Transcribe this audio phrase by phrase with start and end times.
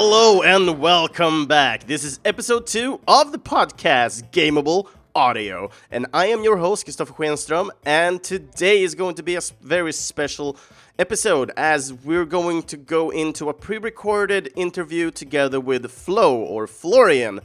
[0.00, 1.88] Hello and welcome back.
[1.88, 7.12] This is episode two of the podcast Gameable Audio, and I am your host Christopher
[7.12, 7.70] Schenström.
[7.84, 10.56] And today is going to be a very special
[11.00, 17.40] episode as we're going to go into a pre-recorded interview together with Flo or Florian.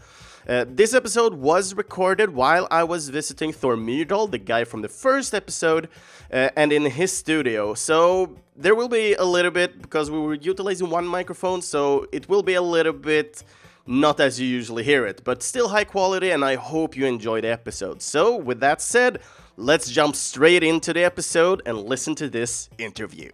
[0.47, 4.89] Uh, this episode was recorded while I was visiting Thor Myrdal, the guy from the
[4.89, 5.87] first episode,
[6.31, 7.73] uh, and in his studio.
[7.73, 12.27] So there will be a little bit because we were utilizing one microphone, so it
[12.27, 13.43] will be a little bit
[13.85, 17.41] not as you usually hear it, but still high quality, and I hope you enjoy
[17.41, 18.01] the episode.
[18.01, 19.19] So, with that said,
[19.57, 23.31] let's jump straight into the episode and listen to this interview.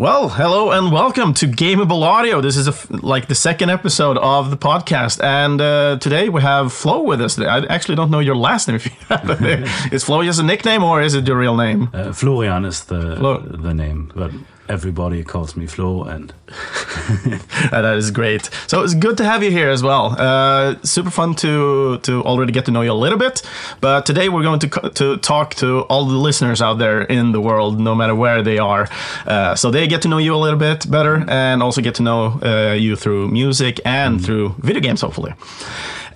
[0.00, 2.40] Well, hello and welcome to Gameable Audio.
[2.40, 6.40] This is a f like the second episode of the podcast, and uh, today we
[6.40, 7.38] have Flo with us.
[7.38, 8.76] I actually don't know your last name.
[8.76, 9.92] If you have it.
[9.92, 11.90] is Flo just a nickname or is it your real name?
[11.92, 14.32] Uh, Florian is the Flo- the name, but
[14.70, 16.32] everybody calls me Flo, and
[17.70, 18.50] that is great.
[18.66, 20.14] So it's good to have you here as well.
[20.18, 23.42] Uh, super fun to to already get to know you a little bit.
[23.80, 27.40] But today we're going to to talk to all the listeners out there in the
[27.40, 28.88] world, no matter where they are,
[29.26, 32.02] uh, so they get to know you a little bit better, and also get to
[32.02, 35.34] know uh, you through music and through video games, hopefully.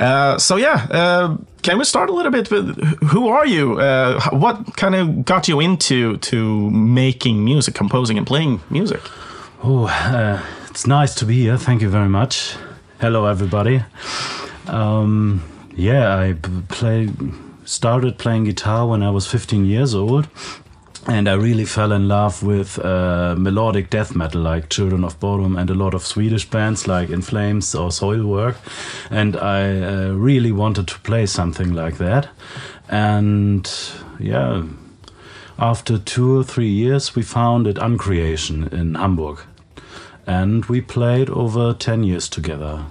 [0.01, 3.79] Uh, so yeah, uh, can we start a little bit with who are you?
[3.79, 9.01] Uh, what kind of got you into to making music, composing, and playing music?
[9.65, 11.57] Oh, uh, it's nice to be here.
[11.57, 12.55] Thank you very much.
[13.01, 13.83] Hello, everybody.
[14.67, 15.43] Um,
[15.75, 16.35] yeah, I
[16.69, 17.09] play
[17.65, 20.29] started playing guitar when I was 15 years old.
[21.07, 25.59] And I really fell in love with uh, melodic death metal like Children of Bodom
[25.59, 28.57] and a lot of Swedish bands like In Flames or Soilwork.
[29.11, 32.29] And I uh, really wanted to play something like that.
[32.89, 33.71] And
[34.19, 34.63] yeah,
[35.59, 39.41] after two or three years, we founded Uncreation in Hamburg.
[40.27, 42.87] And we played over 10 years together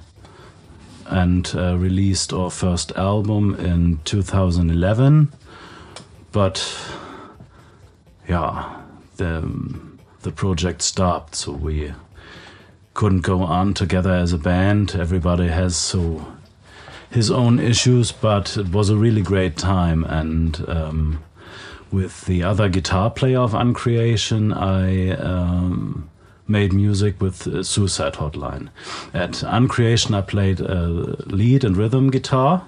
[1.05, 5.31] and uh, released our first album in 2011.
[6.31, 6.75] But
[8.27, 8.81] yeah,
[9.17, 9.79] the
[10.21, 11.93] the project stopped, so we
[12.93, 14.95] couldn't go on together as a band.
[14.95, 16.25] Everybody has so
[17.09, 20.03] his own issues, but it was a really great time.
[20.05, 21.23] And um,
[21.91, 26.09] with the other guitar player of Uncreation, I um,
[26.47, 28.69] made music with uh, Suicide Hotline.
[29.13, 32.65] At Uncreation, I played uh, lead and rhythm guitar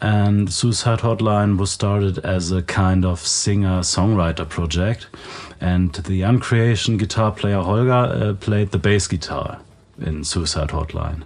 [0.00, 5.08] and Suicide Hotline was started as a kind of singer songwriter project.
[5.60, 9.58] And the Uncreation guitar player Holger uh, played the bass guitar
[10.00, 11.24] in Suicide Hotline.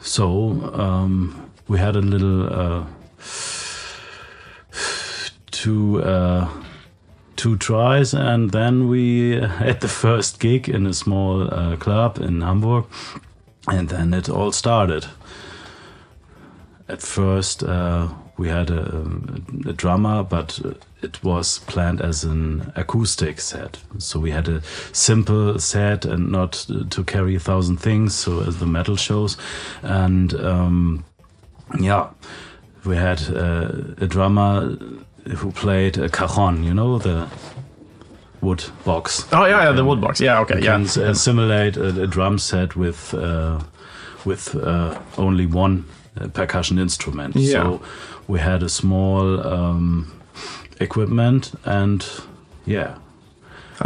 [0.00, 2.84] So um, we had a little uh,
[7.38, 12.42] two tries, and then we had the first gig in a small uh, club in
[12.42, 12.84] Hamburg,
[13.66, 15.06] and then it all started
[16.88, 19.04] at first uh, we had a,
[19.66, 20.60] a drummer, but
[21.02, 23.78] it was planned as an acoustic set.
[23.98, 24.62] So we had a
[24.92, 29.36] simple set and not to carry a thousand things, so as the metal shows.
[29.82, 31.04] And um,
[31.78, 32.10] yeah,
[32.84, 34.78] we had uh, a drummer
[35.36, 37.28] who played a cajon, you know, the
[38.40, 40.20] wood box Oh yeah, yeah the wood box.
[40.20, 40.76] Yeah, okay, yeah.
[40.76, 43.60] can uh, simulate a, a drum set with uh,
[44.24, 45.84] with uh, only one
[46.20, 47.36] uh, percussion instrument.
[47.36, 47.62] Yeah.
[47.62, 47.80] So
[48.28, 50.12] we had a small um,
[50.80, 52.06] equipment and
[52.66, 52.96] yeah,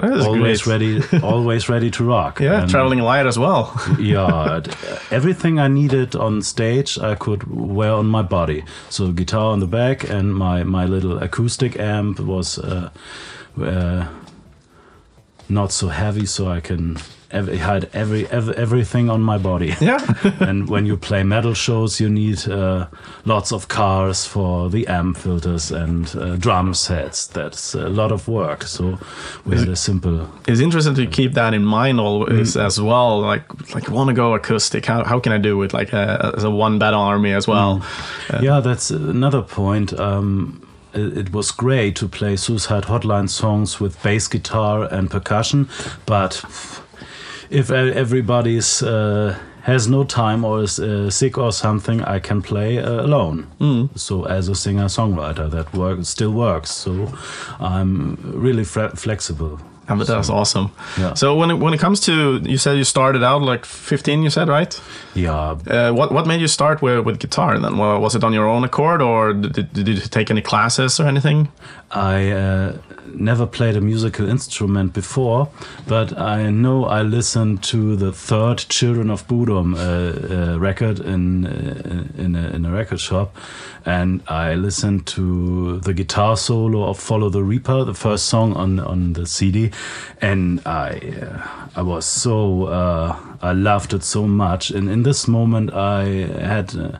[0.01, 0.73] always great.
[0.73, 2.41] ready, always ready to rock.
[2.41, 3.73] Yeah, And, traveling light as well.
[3.99, 4.63] yeah,
[5.11, 8.65] everything I needed on stage I could wear on my body.
[8.91, 12.91] So guitar on the back and my my little acoustic amp was uh,
[13.61, 14.07] uh,
[15.49, 16.97] not so heavy, so I can
[17.33, 19.75] ev- I had every, ev- everything on my body.
[19.81, 19.99] yeah.
[20.41, 22.87] and when you play metal shows, you need uh,
[23.25, 27.27] lots of cars for the amp filters and uh, drum sets.
[27.27, 28.65] That's a lot of work.
[28.65, 28.99] So
[29.45, 33.21] we had a simple it's interesting to keep that in mind always as well.
[33.21, 34.87] Like, like want to go acoustic?
[34.87, 37.85] How, how can I do it like a, a one battle army as well?
[38.41, 39.93] yeah, that's another point.
[39.99, 45.69] Um, it, it was great to play Suicide Hotline songs with bass guitar and percussion,
[46.07, 46.35] but
[47.53, 52.79] if everybody's uh, has no time or is uh, sick or something, I can play
[52.79, 53.47] uh, alone.
[53.95, 56.71] So as a singer songwriter, that work still works.
[56.71, 57.13] So
[57.61, 60.71] I'm really flexible but that's awesome.
[60.99, 61.15] Yeah.
[61.15, 64.31] So when it, when it comes to you said you started out like 15, you
[64.31, 64.81] said right?
[65.15, 67.77] Yeah, Uh, what what made you start with, with guitar then?
[67.79, 71.07] Well, was it on your own accord or did, did you take any classes or
[71.07, 71.49] anything?
[71.91, 72.73] I uh,
[73.15, 75.49] never played a musical instrument before,
[75.87, 79.79] but I know I listened to the third Children of Bodom uh,
[80.55, 83.37] uh, record in uh, in, a, in a record shop,
[83.85, 88.81] and I listened to the guitar solo of "Follow the Reaper," the first song on
[88.81, 89.71] on the CD,
[90.21, 95.29] and I uh, I was so uh, I loved it so much, and in this
[95.29, 96.05] moment I
[96.47, 96.77] had.
[96.77, 96.99] Uh,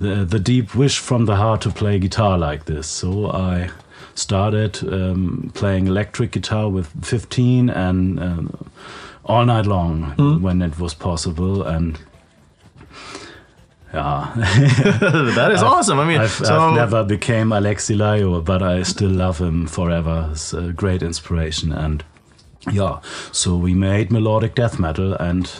[0.00, 2.88] the, the deep wish from the heart to play guitar like this.
[2.88, 3.70] So I
[4.14, 8.70] started um, playing electric guitar with 15 and um,
[9.24, 11.62] all night long when it was possible.
[11.62, 11.98] And
[13.92, 15.98] yeah, that is awesome.
[15.98, 20.28] I mean, I've, so I've never became Alexi Laiho, but I still love him forever.
[20.30, 21.72] He's a great inspiration.
[21.72, 22.04] And
[22.70, 23.00] yeah,
[23.32, 25.50] so we made melodic death metal and.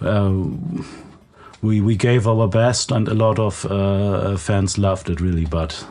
[0.00, 0.34] Uh,
[1.62, 5.86] we, we gave our best and a lot of uh, fans loved it really but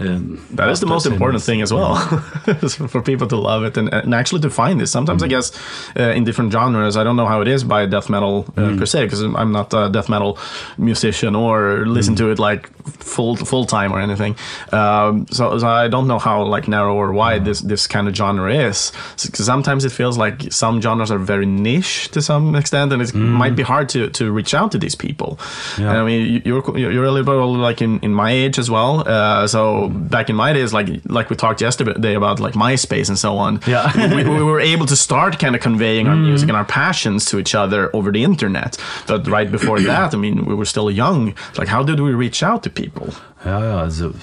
[0.00, 1.96] um, That is the most important thing as well,
[2.88, 4.90] for people to love it and, and actually to find this.
[4.90, 5.52] Sometimes I guess
[5.98, 8.86] uh, in different genres, I don't know how it is by death metal uh, per
[8.86, 10.38] se, because I'm not a death metal
[10.78, 14.36] musician or listen to it like full full time or anything.
[14.72, 18.14] Um, so, so I don't know how like narrow or wide this this kind of
[18.16, 18.92] genre is.
[19.22, 23.14] Because sometimes it feels like some genres are very niche to some extent, and it
[23.14, 25.38] might be hard to to reach out to these people.
[25.78, 25.90] Yeah.
[25.90, 27.24] And I mean, you- you're you're a little
[27.54, 29.02] bit like in, in my age as well.
[29.06, 33.18] Uh, so back in my days, like like we talked yesterday about like MySpace and
[33.18, 33.60] so on.
[33.66, 34.14] Yeah.
[34.14, 36.26] we, we were able to start kind of conveying our mm.
[36.26, 38.76] music and our passions to each other over the internet.
[39.06, 41.34] But right before that, I mean, we were still young.
[41.56, 43.10] Like, how did we reach out to people?
[43.44, 44.14] yeah, yeah, so,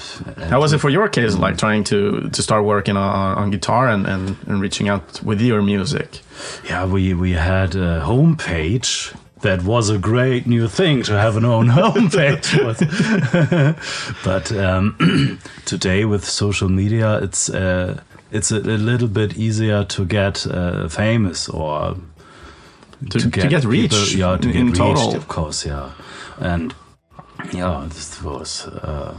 [0.48, 1.40] How was it for your case, mm.
[1.40, 5.42] like trying to to start working on, on guitar and, and, and reaching out with
[5.42, 6.22] your music?
[6.70, 11.46] yeah we, we had a homepage that was a great new thing to have an
[11.46, 12.50] own homepage
[14.24, 18.02] but um, today with social media it's uh,
[18.32, 21.96] it's a, a little bit easier to get uh, famous or
[23.10, 25.92] To, to get, people- reach yeah, to in, get in reached, of course, yeah,
[26.40, 26.74] and
[27.54, 29.14] yeah, this was uh,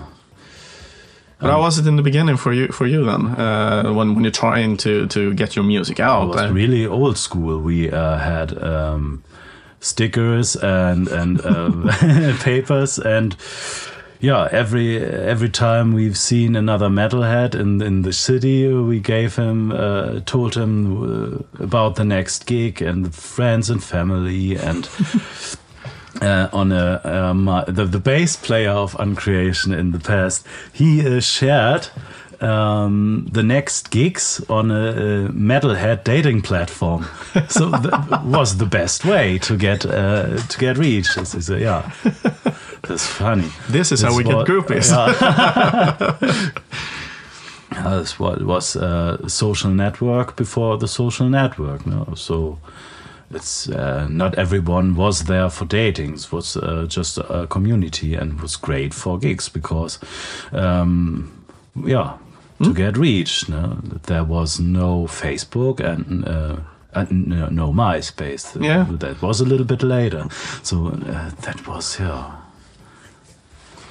[1.41, 2.69] But how was it in the beginning for you?
[2.73, 6.37] For you then, uh, when when you're trying to to get your music out, it
[6.37, 7.59] was really old school.
[7.65, 9.23] We uh, had um,
[9.81, 11.91] stickers and and um,
[12.41, 13.37] papers and.
[14.23, 19.73] Yeah, every every time we've seen another metalhead in in the city, we gave him,
[19.73, 24.87] uh, told him uh, about the next gig and friends and family and
[26.21, 31.07] uh, on a um, uh, the, the bass player of Uncreation in the past, he
[31.07, 31.89] uh, shared
[32.43, 37.07] um, the next gigs on a, a metalhead dating platform.
[37.49, 41.17] so that was the best way to get uh, to get reached.
[41.17, 41.91] It's, it's, uh, yeah,
[42.89, 43.49] that's funny.
[43.69, 44.91] This is how we get what- groupies.
[47.73, 51.87] Uh, this was was a social network before the social network.
[51.87, 52.59] No, so
[53.33, 56.15] it's uh, not everyone was there for dating.
[56.15, 60.01] It was uh, just a community and was great for gigs because,
[60.53, 61.31] um,
[61.87, 62.19] yeah,
[62.65, 63.49] to get reached.
[63.49, 63.79] No?
[64.07, 66.27] There was no Facebook and.
[66.27, 66.57] Uh,
[66.93, 68.61] and no, no MySpace.
[68.61, 68.85] Yeah.
[68.99, 70.27] that was a little bit later.
[70.65, 72.40] So uh, that was yeah.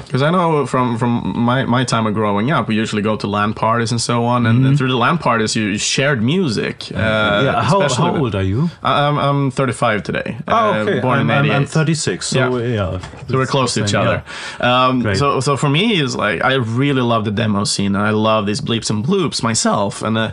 [0.09, 3.27] Because I know from from my, my time of growing up, we usually go to
[3.27, 6.91] LAN parties and so on, and, and through the LAN parties, you shared music.
[6.91, 7.45] Uh, Mm-hmm.
[7.45, 7.61] yeah.
[7.61, 8.71] How, how old are you?
[8.81, 10.37] I- I'm, I'm 35 today.
[10.47, 11.55] Oh, uh, born I'm, in I'm, 88.
[11.55, 12.25] I'm 36.
[12.25, 12.65] So Yeah.
[12.67, 14.23] yeah, So we're close to each other.
[14.59, 18.09] Um, so, so for me, is like I really love the demo scene, and I
[18.09, 20.01] love these bleeps and bloops myself.
[20.01, 20.31] And uh,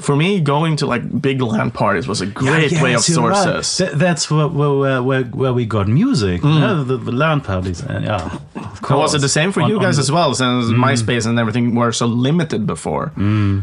[0.00, 3.28] for me, going to like big LAN parties was a great way of yes, you're
[3.28, 3.44] right.
[3.44, 3.76] sources.
[3.76, 6.42] Th- that's where, where, where, where we got music.
[6.42, 7.80] yeah, the, the LAN parties.
[7.82, 10.66] And yeah, of And was it the same for On- you guys as well, since
[10.70, 13.12] MySpace and everything were so limited before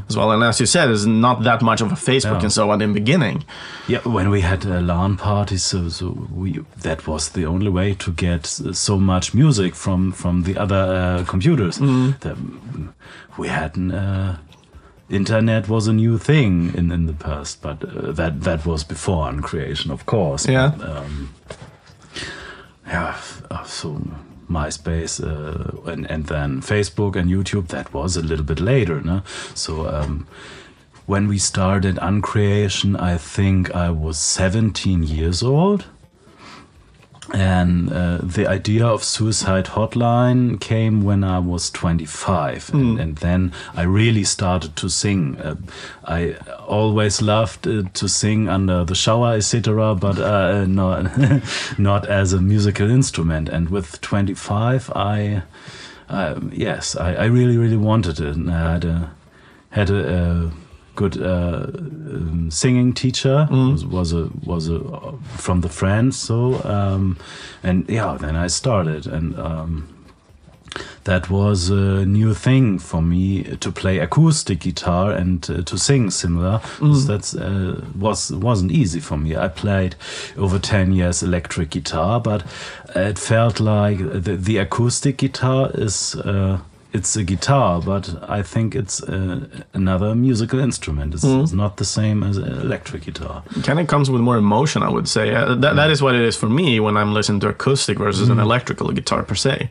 [0.07, 0.31] as well?
[0.31, 2.41] And as you said, there's not that much of a Facebook Yeah.
[2.43, 3.43] and so on in the beginning.
[3.87, 7.95] Yeah, when we had uh, LAN parties, so, so we that was the only way
[7.95, 10.75] to get so much music from from the other
[11.19, 11.77] uh, computers.
[11.79, 12.37] The-
[13.37, 14.37] we had an, uh,
[15.09, 19.27] internet was a new thing in, in the past, but uh, that that was before
[19.29, 20.47] uncreation, of course.
[20.47, 20.73] Yeah.
[20.77, 21.33] But, um,
[22.87, 23.17] yeah.
[23.51, 24.01] uh, So
[24.49, 27.67] MySpace uh, and and then Facebook and YouTube.
[27.67, 29.21] That was a little bit later, no?
[29.55, 29.87] So.
[29.87, 30.27] Um,
[31.09, 35.85] when we started Uncreation, I think I was 17 years old.
[37.33, 43.51] And uh, the idea of suicide hotline came when i was 25 and, and then
[43.75, 45.37] i really started to sing.
[45.37, 45.55] Uh,
[46.05, 46.35] i
[46.67, 51.11] always loved uh, to sing under the shower etc but uh, not
[51.77, 53.49] not as a musical instrument.
[53.49, 55.43] And with 25 i
[56.09, 58.35] um, yes I, I really really wanted it.
[58.35, 59.11] And i had a
[59.71, 60.51] had a, a
[60.99, 61.65] good uh,
[62.13, 63.47] um, singing teacher.
[63.71, 67.17] Was, was a was a uh, from the friends so um,
[67.63, 69.07] and yeah then I started.
[69.07, 69.87] And um,
[71.05, 76.11] that was a new thing for me to play acoustic guitar and uh, to sing
[76.11, 76.61] similar.
[77.07, 79.35] That's uh, was wasn't easy for me.
[79.35, 79.95] I played
[80.37, 82.43] over 10 years electric guitar but
[82.95, 86.59] it felt like the, the acoustic guitar is uh,
[86.91, 91.13] it's a guitar, but I think it's uh, another musical instrument.
[91.13, 93.43] It's, it's not the same as an electric guitar.
[93.63, 95.33] kind of comes with more emotion, I would say.
[95.35, 98.29] Uh, that, that is what it is for me when I'm listening to acoustic versus
[98.29, 99.69] an electrical guitar per se.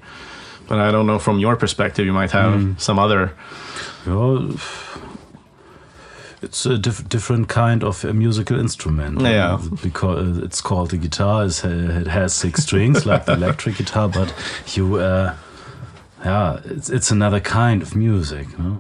[0.69, 3.33] But I don't know from your perspective, you might have some other.
[4.07, 4.55] Well,
[6.43, 9.21] it's a diff- different kind of a musical instrument.
[9.23, 9.55] Yeah.
[9.55, 11.45] Uh, because it's called a guitar.
[11.45, 14.33] Uh, it has six strings like the electric guitar, but
[14.77, 15.35] you, uh,
[16.25, 18.59] yeah, it's it's another kind of music.
[18.59, 18.79] No?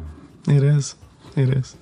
[0.48, 0.94] It is.
[1.36, 1.76] It is.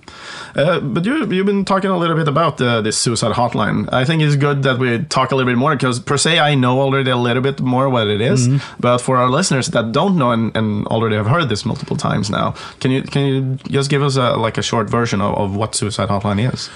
[0.55, 3.89] Uh, but you, you've been talking a little bit about uh, this suicide hotline.
[3.91, 6.55] I think it's good that we talk a little bit more because, per se, I
[6.55, 8.49] know already a little bit more what it is.
[8.79, 12.29] But for our listeners that don't know and, and already have heard this multiple times
[12.29, 15.57] now, can you can you just give us a, like a short version of, of
[15.57, 16.69] what suicide hotline is?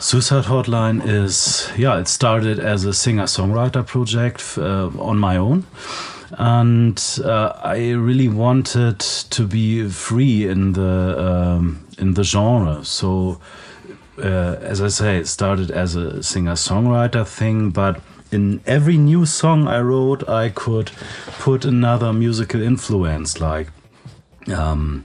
[0.00, 5.64] Suicide Hotline is, yeah, it started as a singer songwriter project uh, on my own.
[6.32, 12.84] And uh, I really wanted to be free in the um, in the genre.
[12.84, 13.40] So,
[14.18, 19.24] uh, as I say, it started as a singer songwriter thing, but in every new
[19.24, 20.90] song I wrote, I could
[21.38, 23.68] put another musical influence, like
[24.54, 25.04] um,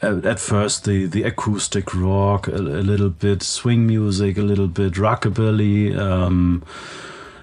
[0.00, 4.68] at at first the the acoustic rock, a, a little bit swing music, a little
[4.68, 6.62] bit rockabilly, um,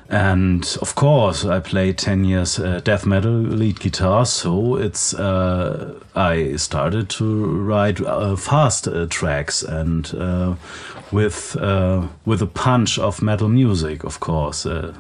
[0.09, 5.99] and of course I played ten years uh, death metal lead guitar, so it's uh,
[6.15, 10.55] I started to write uh, fast uh, tracks and uh,
[11.11, 14.97] with uh, with a punch of metal music, of course, and.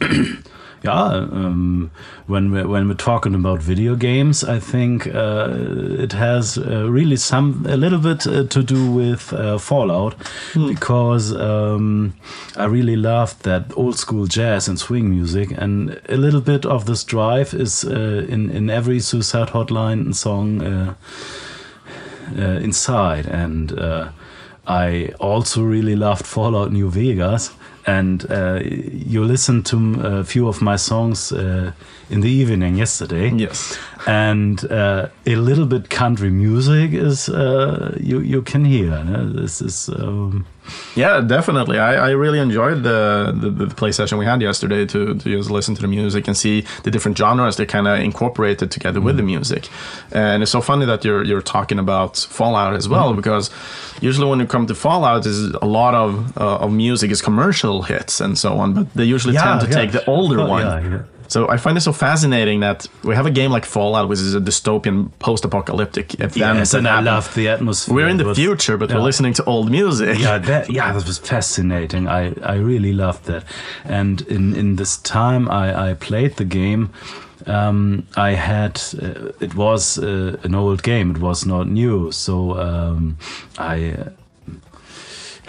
[0.82, 1.90] yeah, um,
[2.26, 5.48] when we're when we're talking about video games, I think uh,
[5.98, 10.14] it has uh, really some a little bit uh, to do with uh, Fallout
[10.54, 12.14] because um,
[12.56, 16.86] I really loved that old school jazz and swing music, and a little bit of
[16.86, 20.94] this drive is uh, in in every Suicide Hotline song uh,
[22.62, 24.12] inside, and uh,
[24.66, 27.50] I also really loved Fallout New Vegas.
[27.86, 31.72] And uh, you listened to a few of my songs uh,
[32.10, 33.30] in the evening yesterday.
[33.30, 33.78] Yes.
[34.06, 39.02] And uh, a little bit country music is uh, you you can hear.
[39.34, 40.44] This is um,
[40.94, 41.78] Yeah, definitely.
[41.78, 45.50] I, I really enjoyed the, the the play session we had yesterday to, to just
[45.50, 49.16] listen to the music and see the different genres they kind of incorporated together with
[49.16, 49.68] the music.
[50.12, 53.50] And it's so funny that you're you're talking about Fallout as well because
[54.00, 57.82] usually when you come to Fallout, is a lot of uh, of music is commercial
[57.82, 59.74] hits and so on, but they usually Yeah, tend to yeah.
[59.84, 60.62] take the older Oh, one.
[60.62, 61.02] yeah.
[61.30, 64.34] So I find it so fascinating that we have a game like Fallout, which is
[64.34, 66.36] a dystopian post-apocalyptic event.
[66.36, 67.06] yes, and I happened.
[67.06, 67.94] love the atmosphere.
[67.94, 70.18] We're in the was- future, but we're listening to old music.
[70.18, 72.08] yeah, that yeah, that was fascinating.
[72.08, 73.44] I, I really loved that.
[73.84, 76.90] And in, in this time I, I played the game,
[77.46, 81.12] um, I had uh, it was uh, an old game.
[81.12, 83.16] It was not new, so um,
[83.56, 83.94] I.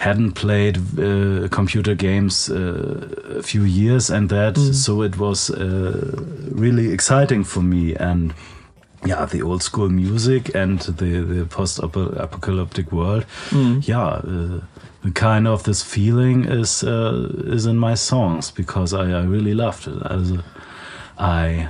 [0.04, 5.60] Hadn't played uh, computer games uh, a few years and that so it was uh,
[6.62, 7.94] really exciting for me.
[7.96, 8.34] And
[9.04, 13.24] yeah the old school music and the the post apocalyptic world
[13.88, 14.60] yeah uh,
[15.02, 19.54] the kind of this feeling is uh, is in my songs because I, I really
[19.54, 20.02] loved it.
[20.10, 20.32] As
[21.18, 21.68] I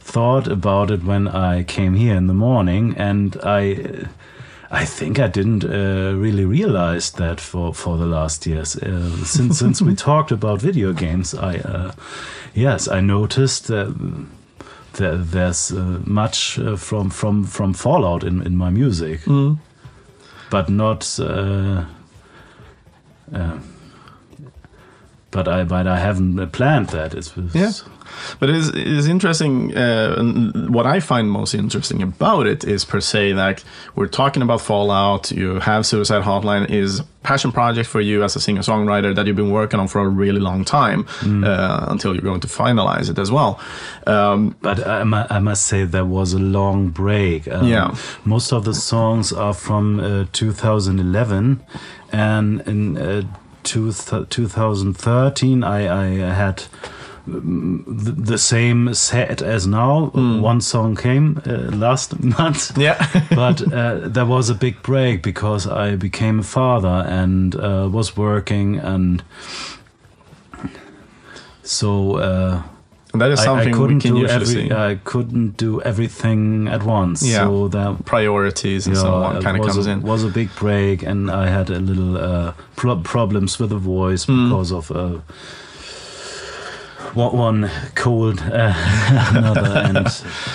[0.00, 4.06] thought about it when I came here in the morning and I
[4.72, 8.76] I think I didn't uh, really realize that for, for the last years.
[8.76, 11.92] Uh, since since we talked about video games, I uh,
[12.54, 13.94] yes I noticed that
[14.92, 19.20] there, there's uh, much uh, from from from Fallout in, in my music,
[20.50, 21.18] but not.
[25.30, 27.14] But I but I haven't planned that.
[27.14, 27.72] It's Yeah.
[28.40, 29.76] But it's, it's interesting.
[29.76, 30.20] Uh,
[30.68, 33.62] what I find most interesting about it is per se that
[33.94, 35.30] we're talking about Fallout.
[35.30, 39.36] You have Suicide Hotline is passion project for you as a singer songwriter that you've
[39.36, 41.06] been working on for a really long time
[41.44, 43.60] uh, until you're going to finalize it as well.
[44.06, 47.46] Um, But I, I must say there was a long break.
[47.46, 47.94] Um, Yeah.
[48.24, 51.60] Most of the songs are from uh, 2011,
[52.12, 53.22] and in uh,
[53.62, 56.64] two th- 2013 I, I had
[57.26, 57.84] mm,
[58.26, 60.06] the, same set as now.
[60.40, 62.76] One song came uh, last month.
[62.76, 63.06] Yeah.
[63.34, 68.16] but uh, there was a big break because I became a father and uh, was
[68.16, 69.22] working and
[71.62, 72.64] so.
[73.12, 74.72] And that is something I, we couldn't can do usually every, see.
[74.72, 77.22] I couldn't do everything at once.
[77.22, 77.44] Yeah.
[77.46, 80.02] So that Priorities and so on kind of comes a, in.
[80.02, 84.26] was a big break, and I had a little uh, pro- problems with the voice
[84.26, 84.48] Mm.
[84.48, 85.18] because of uh,
[87.14, 88.72] one, one cold uh,
[89.34, 90.06] another, and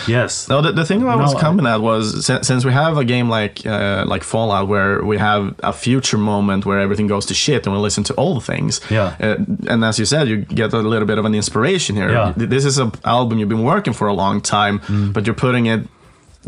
[0.07, 2.71] yes, No, the, the thing I was No, I- coming at was since, since we
[2.71, 7.07] have a game like uh, like Fallout where we have a future moment where everything
[7.07, 8.79] goes to shit and we listen to old things.
[8.89, 9.15] Yeah.
[9.19, 9.35] Uh,
[9.67, 12.09] and as you said, you get a little bit of an inspiration here.
[12.11, 12.33] Yeah.
[12.35, 15.13] This is an album you've been working for a long time, Mm.
[15.13, 15.81] but you're putting it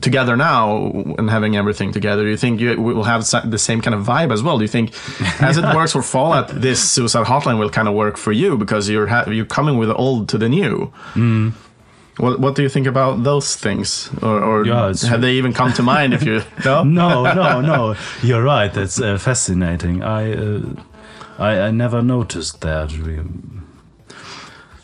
[0.01, 0.87] together now
[1.17, 2.23] and having everything together.
[2.23, 4.57] Do you think you will have the same kind of vibe as well?
[4.57, 4.91] Do you think,
[5.41, 8.89] as it works for Fallout, this Suicide Hotline will kind of work for you because
[8.89, 10.91] you're ha- you're coming with the old to the new?
[12.17, 15.71] What, what do you think about those things, or, or Yeah, have they even come
[15.73, 16.13] to mind?
[16.15, 18.73] If you no, no, no, no, you're right.
[18.73, 20.01] That's uh, fascinating.
[20.01, 20.61] I, uh,
[21.37, 22.91] I I never noticed that.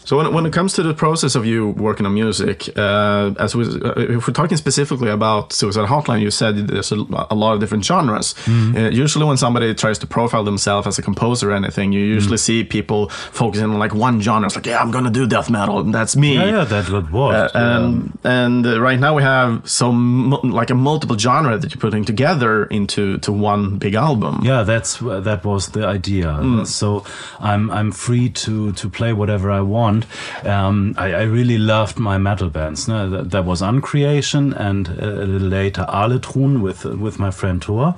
[0.05, 3.55] So when, when it comes to the process of you working on music, uh, as
[3.55, 6.97] we, uh, if we're talking specifically about Suicide Hotline, you said there's a,
[7.31, 8.33] a lot of different genres.
[8.45, 8.75] Mm-hmm.
[8.77, 12.33] Uh, usually, when somebody tries to profile themselves as a composer or anything, you usually
[12.37, 12.39] Mm.
[12.39, 14.45] see people focusing on like one genre.
[14.47, 16.33] It's like, yeah, I'm gonna do death metal, and that's me.
[16.35, 17.53] Yeah, yeah, that would work.
[17.55, 21.79] Uh, and and uh, right now we have some like a multiple genre that you're
[21.81, 24.39] putting together into to one big album.
[24.43, 26.29] yeah that's that was the idea
[26.65, 27.03] so
[27.39, 30.02] i'm i'm free to to play whatever i want
[30.43, 33.23] um i, I really loved my metal bands no?
[33.43, 37.95] was uncreation and uh, a little later Arletrun with with my friend Thor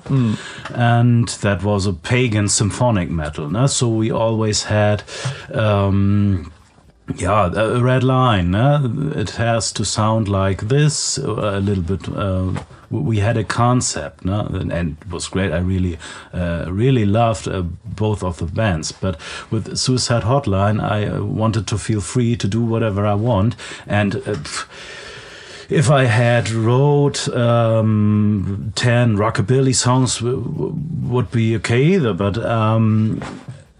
[0.73, 3.67] and that was a pagan symphonic metal no?
[3.67, 5.03] so we always had
[5.53, 6.51] um
[7.15, 8.55] yeah, a red line.
[8.55, 12.09] It has to sound like this a little bit.
[12.09, 14.41] Uh, we had a concept, no?
[14.45, 15.51] and, and it was great.
[15.51, 15.97] I really,
[16.33, 18.91] uh, really loved uh, both of the bands.
[18.91, 19.19] But
[19.51, 23.55] with Suicide Hotline, I uh, wanted to feel free to do whatever I want,
[23.87, 24.15] and.
[24.25, 24.37] Uh,
[25.67, 30.75] if I had wrote um, ten rockabilly songs, w- w-
[31.09, 32.13] would be okay either.
[32.13, 33.19] But um,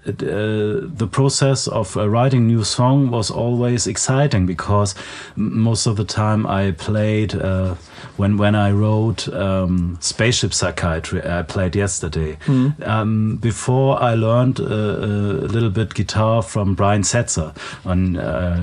[0.08, 4.96] uh, the process of uh, writing new song was always exciting because
[5.36, 7.76] most of the time I played uh,
[8.18, 11.22] when when I wrote um, Spaceship Psychiatry.
[11.24, 12.38] I played yesterday.
[12.86, 17.52] Um, before I learned uh, a little bit guitar from Brian Setzer
[17.86, 18.58] and Uh,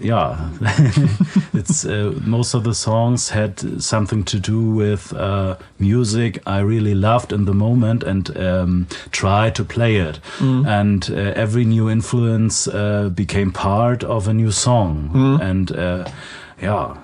[0.00, 0.36] yeah,
[1.54, 6.94] it's uh, most of the songs had something to do with uh, music I really
[6.94, 10.20] loved in the moment and um, tried to play it.
[10.40, 15.10] And uh, every new influence uh, became part of a new song.
[15.40, 16.04] And uh,
[16.60, 16.96] yeah,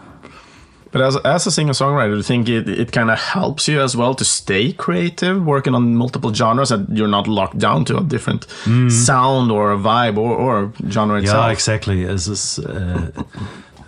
[0.91, 3.97] But as, as a singer songwriter, I think it, it kind of helps you as
[3.97, 8.03] well to stay creative, working on multiple genres, that you're not locked down to a
[8.03, 8.47] different
[8.91, 11.47] sound or a vibe or, or genre itself?
[11.47, 12.05] yeah, exactly.
[12.05, 12.59] This is.
[12.59, 13.11] Uh,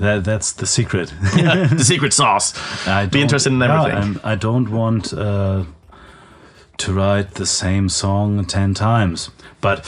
[0.00, 1.08] that, that's the secret.
[1.20, 2.54] the secret sauce.
[2.86, 4.02] I Be interested in yeah, everything.
[4.02, 5.64] and I don't want uh,
[6.80, 9.30] to write the same song ten times.
[9.60, 9.80] But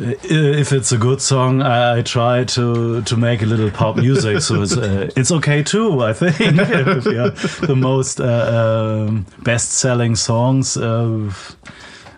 [0.00, 3.96] uh, if it's a good song, I, I try to to make a little pop
[3.96, 6.02] music, so it's uh, it's okay too.
[6.02, 6.56] I think
[7.66, 10.76] the most uh, um, best-selling songs.
[10.76, 11.32] Uh,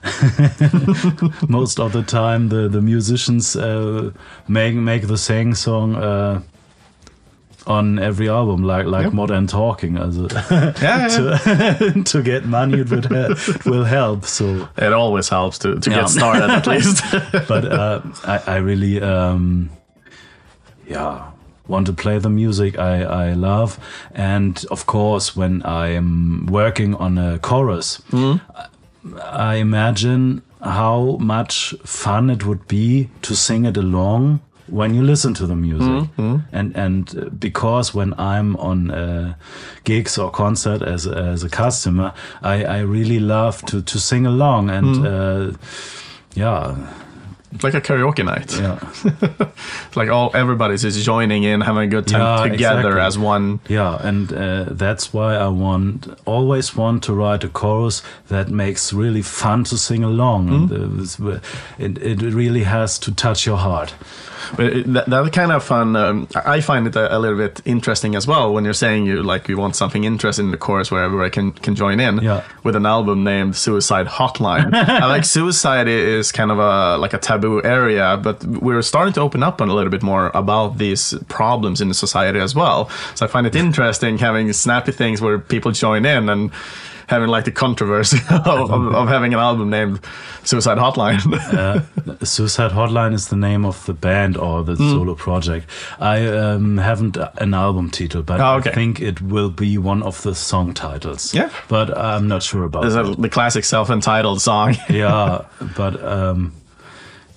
[1.48, 4.12] most of the time, the the musicians uh,
[4.46, 5.96] make make the same song.
[5.96, 6.42] Uh,
[7.66, 9.12] on every album, like like Yep.
[9.14, 10.28] Modern Talking, also
[10.82, 14.24] yeah, to, to get money, it would it will help.
[14.26, 16.00] So, it always helps to, to Yeah.
[16.00, 17.02] get started at least.
[17.48, 19.70] but uh, I I really um,
[20.86, 21.30] yeah
[21.68, 23.78] want to play the music I I love,
[24.14, 28.02] and of course when I'm working on a chorus,
[29.22, 35.34] I imagine how much fun it would be to sing it along when you listen
[35.34, 36.08] to the music
[36.52, 39.34] and and uh, because when i'm on uh,
[39.84, 44.70] gigs or concert as as a customer i i really love to to sing along
[44.70, 45.52] and uh,
[46.34, 46.74] yeah
[47.62, 48.52] like a karaoke night.
[48.58, 48.78] Yeah.
[49.94, 53.00] like all everybody's just joining in, having a good time Yeah, together exactly.
[53.06, 53.60] as one.
[53.68, 58.92] Yeah, and uh, that's why I want always want to write a chorus that makes
[58.92, 60.48] really fun to sing along.
[60.48, 61.20] And, this-
[61.78, 63.94] it, it really has to touch your heart.
[64.56, 65.96] That, that kind of fun.
[65.96, 69.22] Um, I find it a, a little bit interesting as well when you're saying you
[69.22, 72.18] like you want something interesting in the chorus where everybody can can join in.
[72.18, 72.44] Yeah.
[72.62, 74.72] With an album named Suicide Hotline.
[74.74, 79.20] I like suicide is kind of a like a taboo area, but we're starting to
[79.20, 82.88] open up a little bit more about these problems in the society as well.
[83.14, 86.50] So I find it interesting having snappy things where people join in and
[87.08, 90.00] having like the controversy of, of, of having an album named
[90.44, 91.20] Suicide Hotline.
[91.54, 91.80] Uh,
[92.24, 94.90] Suicide Hotline is the name of the band or the Hmm.
[94.90, 95.66] solo project.
[96.00, 98.70] I um, haven't an album title, but Oh, okay.
[98.70, 101.32] I think it will be one of the song titles.
[101.34, 101.48] Yeah.
[101.68, 103.16] but I'm not sure about that.
[103.22, 104.76] the classic self-entitled song.
[104.88, 105.44] yeah,
[105.76, 106.52] but um,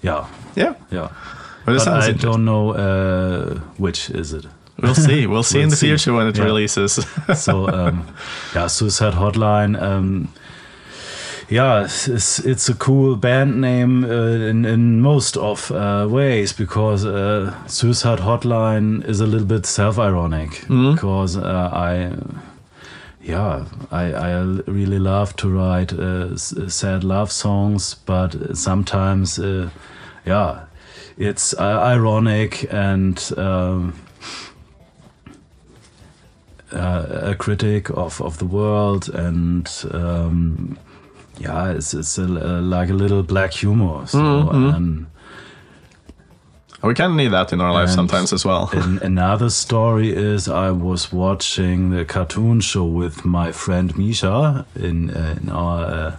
[0.02, 0.26] yeah,
[0.56, 0.74] yeah.
[0.92, 1.10] yeah.
[1.66, 4.46] But But I don't know uh, which is it.
[4.82, 5.28] We'll see.
[5.28, 5.88] We'll see in We'll the see.
[5.88, 6.46] future when it Yeah.
[6.46, 7.06] releases.
[7.36, 8.06] so um,
[8.56, 9.76] yeah, Suicide Hotline.
[9.82, 10.28] Um,
[11.50, 17.06] yeah, it's, it's a cool band name uh, in in most of uh, ways because
[17.06, 22.12] uh, Suicide Hotline is a little bit self-ironic because uh, I.
[23.22, 29.70] Yeah, I, I really love to write uh, sad love songs, but sometimes, uh,
[30.26, 30.60] yeah,
[31.18, 33.94] it's uh, ironic and um,
[36.72, 40.78] uh, a critic of, of the world and um,
[41.38, 45.08] yeah it's, it's a, uh, like a little black humor so um,
[46.84, 48.70] we kind of need that in our life sometimes as well.
[49.02, 55.38] another story is I was watching the cartoon show with my friend Misha in, uh,
[55.42, 56.18] in our uh,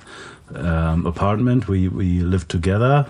[0.54, 1.68] um, apartment.
[1.68, 3.06] We we lived together,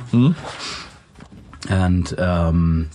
[1.71, 2.91] and um,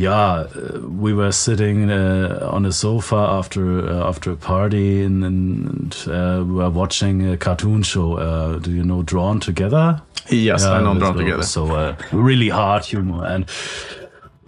[0.00, 5.22] yeah, uh, we were sitting uh, on a sofa after uh, after a party, and,
[5.22, 8.14] and uh, we were watching a cartoon show.
[8.14, 10.00] Uh, do you know Drawn Together?
[10.30, 11.42] yes, I know Drawn so, Together.
[11.42, 13.46] So uh, really hard humor and.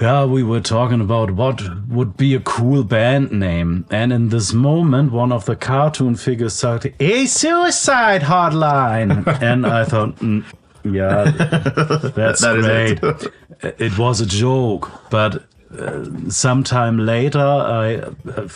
[0.00, 3.86] Yeah, we were talking about what would be a cool band name.
[3.88, 9.24] And in this moment, one of the cartoon figures said, A suicide hotline.
[9.42, 10.44] and I thought, mm,
[10.84, 11.24] yeah,
[12.14, 13.74] that's That great.
[13.80, 13.98] it.
[13.98, 14.90] was a joke.
[15.10, 15.44] But
[15.78, 18.48] uh, sometime later, I, uh,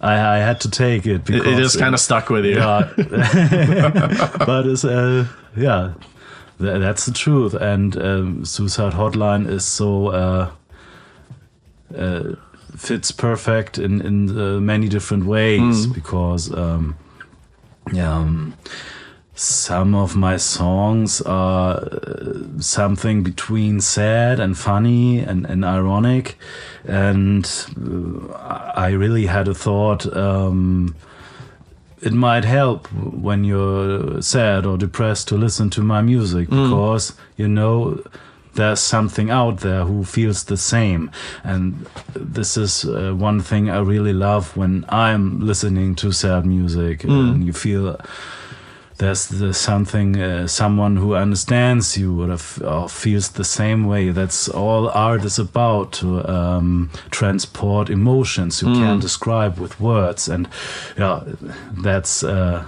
[0.00, 1.24] I, I had to take it.
[1.24, 2.56] Because it just kind of stuck with you.
[2.56, 2.92] yeah,
[4.46, 5.92] but it's uh, yeah,
[6.58, 7.54] th- that's the truth.
[7.54, 10.50] And um, Suicide Hotline is so uh,
[11.96, 12.34] uh,
[12.76, 16.96] fits perfect in in uh, many different ways because um,
[17.92, 18.12] yeah.
[18.14, 18.54] Um,
[19.38, 26.36] some of my songs are uh, something between sad and funny and, and ironic.
[26.84, 27.44] And
[28.34, 30.96] uh, i really had a thought um,
[32.02, 37.46] it might help when you're sad or depressed to listen to my music because you
[37.48, 38.02] know
[38.54, 41.10] there's something out there who feels the same.
[41.44, 47.04] And this is uh, one thing i really love when i'm listening to sad music
[47.04, 47.96] and you feel
[48.98, 54.10] there's the something uh, someone who understands you or, f- or feels the same way.
[54.10, 58.60] That's all art is about to um, transport emotions.
[58.62, 60.28] You can't describe with words.
[60.28, 60.48] And
[60.96, 61.22] yeah
[61.82, 62.64] that's uh,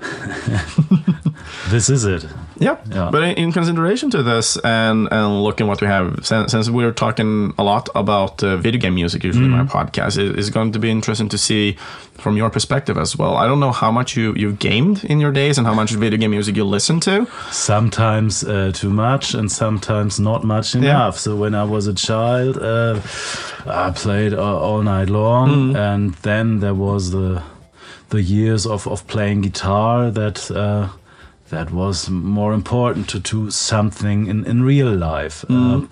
[1.70, 2.26] this is it
[2.60, 2.76] Yeah.
[2.90, 3.10] Yeah.
[3.10, 7.54] But in, consideration to this and, and looking what we have, since, since we're talking
[7.58, 9.76] a lot about uh, video game music usually in my Mm-hmm.
[9.78, 11.76] podcast, it, it's going to be interesting to see
[12.18, 13.36] from your perspective as well.
[13.36, 16.18] I don't know how much you, you've gamed in your days and how much video
[16.18, 17.26] game music you listen to.
[17.50, 21.18] sometimes uh, too much and sometimes not much enough.
[21.18, 23.00] So when I was a child, uh,
[23.66, 27.42] I played uh, all night long, and then there was the
[28.10, 30.50] the years of, of playing guitar that.
[30.50, 30.88] Uh,
[31.50, 35.44] that was more important to do something in, in real life.
[35.48, 35.90] Um,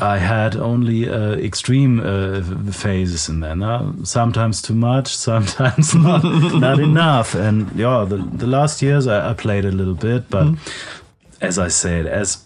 [0.00, 3.56] I had only uh, extreme uh, phases in there.
[3.56, 7.34] Now, sometimes too much, sometimes not, not enough.
[7.34, 10.54] And yeah, the, the last years I, I played a little bit, but
[11.40, 12.44] as I said, as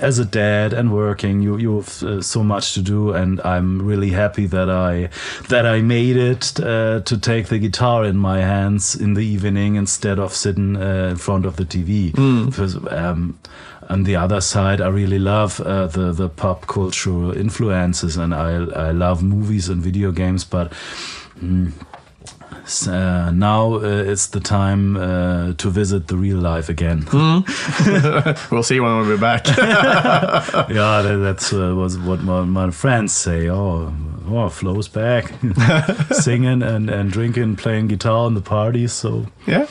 [0.00, 3.82] as a dad and working, you you have uh, so much to do, and I'm
[3.82, 5.08] really happy that I
[5.48, 9.76] that I made it uh, to take the guitar in my hands in the evening
[9.76, 12.12] instead of sitting uh, in front of the TV.
[12.46, 13.38] Because um,
[13.88, 18.64] on the other side, I really love uh, the the pop cultural influences, and I
[18.88, 20.72] I love movies and video games, but.
[21.42, 21.72] mm,
[22.88, 27.06] uh, now uh, it's the time uh, to visit the real life again.
[28.50, 29.46] We'll see when we'll be back.
[29.56, 33.50] yeah, that, that's uh, was what my, my friends say.
[33.50, 33.92] Oh,
[34.28, 35.32] oh, Flo's back,
[36.12, 38.92] singing and, and drinking, playing guitar in the parties.
[38.92, 39.66] So, yeah.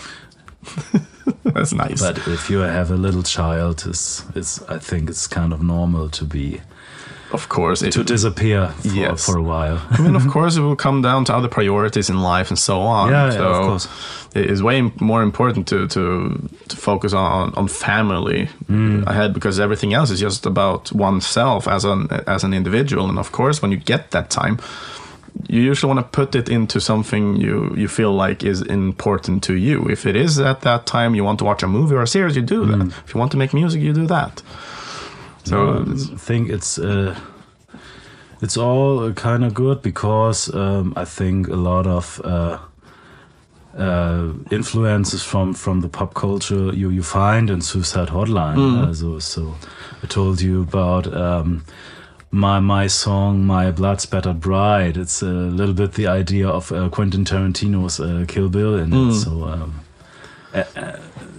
[1.43, 2.01] That's nice.
[2.01, 6.10] but if you have a little child, it's, it's I think it's kind of normal
[6.10, 6.62] to be
[7.34, 9.26] of course, it, to disappear for, Yes.
[9.26, 9.78] for a while.
[9.91, 12.80] I mean, of course, it will come down to other priorities in life and so
[12.82, 13.10] on.
[13.10, 13.88] Yeah, yeah, of course.
[14.36, 16.04] it is way more important to to
[16.67, 19.04] to focus on on family Mm.
[19.08, 23.10] ahead because everything else is just about oneself as an as an individual.
[23.10, 24.58] And of course, when you get that time,
[25.50, 29.54] you usually want to put it into something you you feel like is important to
[29.54, 29.89] you.
[29.91, 32.36] If it is at that time you want to watch a movie or a series,
[32.36, 32.69] you do Mm.
[32.72, 32.88] that.
[33.06, 34.41] If you want to make music, you do that.
[35.43, 37.15] So I think it's uh,
[38.41, 42.58] it's all kind of good because um, I think a lot of uh,
[43.77, 48.58] uh, influences from from the pop culture you you find in Suicide Hotline.
[48.89, 49.56] Uh, so so
[50.03, 51.08] I told you about.
[51.13, 51.63] Um,
[52.36, 54.97] my my song, my blood spattered bride.
[54.97, 59.13] It's a little bit the idea of uh, Quentin Tarantino's uh, Kill Bill in it.
[59.13, 59.82] So um,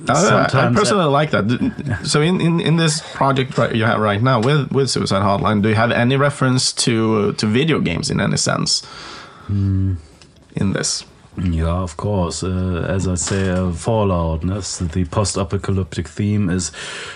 [0.09, 2.01] I, I personally like that.
[2.05, 5.62] So in, in, in this project right, you have right now with, with Suicide Hotline,
[5.62, 8.83] do you have any reference to to video games in any sense
[10.57, 11.05] in this?
[11.37, 12.45] Yeah, of course.
[12.45, 14.45] Uh, as I say, uh, Fallout.
[14.45, 14.61] no?
[14.61, 16.71] So the post-apocalyptic theme is,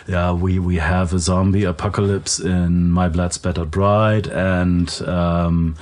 [0.08, 5.76] yeah, we we have a zombie apocalypse in My Blood Spattered Bride, and um,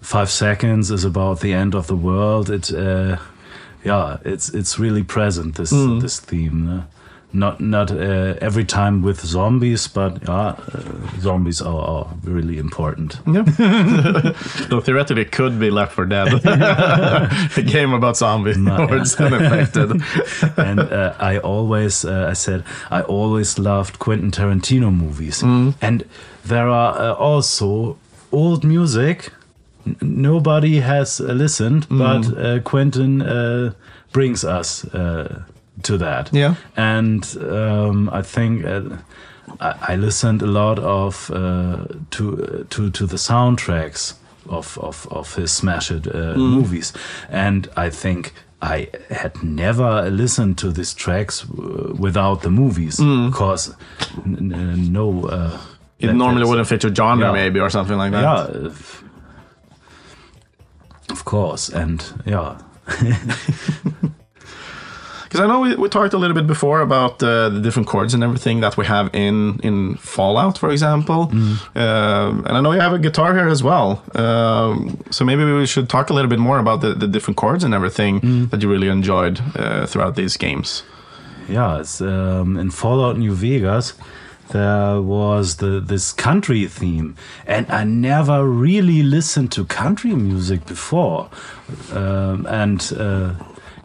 [0.00, 2.48] Five Seconds is about the end of the world.
[2.48, 3.18] It, uh,
[3.84, 5.56] yeah, it's it's really present.
[5.56, 6.66] This this theme.
[6.66, 6.84] no?
[7.34, 13.20] Not not uh, every time with zombies, but yeah, uh, zombies are, are really important.
[13.26, 13.44] Yeah.
[14.68, 16.28] so theoretically, it could be Left 4 Dead,
[17.56, 20.02] a game about zombies or it's unaffected.
[20.58, 25.42] and uh, I always, uh, I said, I always loved Quentin Tarantino movies.
[25.80, 26.04] And
[26.44, 27.96] there are uh, also
[28.30, 29.32] old music.
[30.00, 33.72] Nobody has uh, listened, but uh, Quentin uh,
[34.12, 35.42] brings us uh,
[35.82, 36.30] to that.
[36.32, 36.54] Yeah.
[36.76, 38.64] And um, I think.
[38.64, 38.80] Uh,
[39.60, 41.76] I I listened a lot of uh,
[42.10, 44.14] to to to the soundtracks
[44.48, 46.92] of of of his smash it uh, movies,
[47.30, 51.44] and I think I had never listened to these tracks
[52.00, 53.74] without the movies because
[54.26, 55.26] n- no.
[55.28, 55.58] Uh,
[55.98, 57.32] It normally wouldn't fit your genre, Yeah.
[57.44, 58.22] maybe, or something like that.
[58.22, 58.70] Yeah.
[61.12, 62.58] Uh, Of course, and yeah,
[65.24, 68.12] Because I know we, we talked a little bit before about uh, the different chords
[68.12, 71.30] and everything that we have in in Fallout, for example.
[71.74, 74.02] Um, and I know you have a guitar here as well.
[74.14, 77.64] Um, so maybe we should talk a little bit more about the, the different chords
[77.64, 80.82] and everything that you really enjoyed uh, throughout these games.
[81.48, 81.80] yeah.
[81.80, 83.94] It's um, in Fallout New Vegas.
[84.52, 91.30] There was the this country theme, and I never really listened to country music before,
[91.92, 92.92] um, and.
[92.96, 93.34] Uh,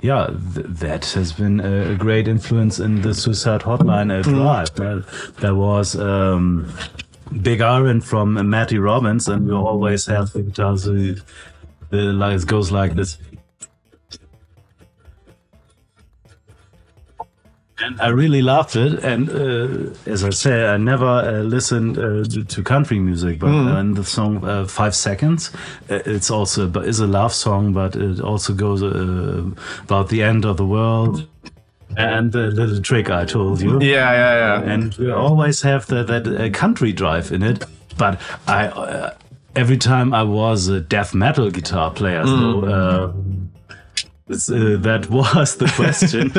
[0.02, 4.76] yeah, th- that has been a, great influence in the Suicide Hotline uh, drive.
[5.40, 6.72] There, was um,
[7.42, 10.84] Big Iron from Marty Robbins, and we always have the guitars.
[10.84, 11.20] The,
[11.92, 13.18] like it goes like this.
[17.88, 19.04] And I really loved it.
[19.04, 23.48] And uh, as I say, I never uh, listened uh, to, to country music, but
[23.48, 25.52] uh, in the song uh, Five Seconds,
[25.90, 29.44] uh, it's also but is a love song, but it also goes uh,
[29.84, 31.28] about the end of the world.
[31.96, 33.80] And the little trick I told you.
[33.82, 34.74] Yeah, yeah, yeah.
[34.74, 37.64] And we always have the, that uh, country drive in it.
[37.98, 39.14] But I, uh,
[39.56, 43.14] every time I was a death metal guitar player, so,
[44.30, 46.30] uh, that was the question.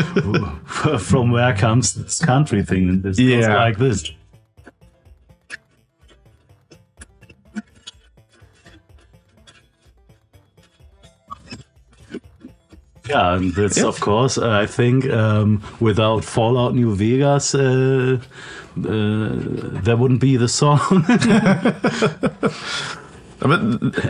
[0.99, 2.89] From where comes this country thing?
[2.89, 3.57] And this goes Yeah.
[3.57, 4.13] like this.
[13.09, 18.19] Yeah, and that's of course, uh, I think, um, without Fallout New Vegas, uh,
[18.77, 20.79] uh, there wouldn't be the song.
[23.41, 23.61] But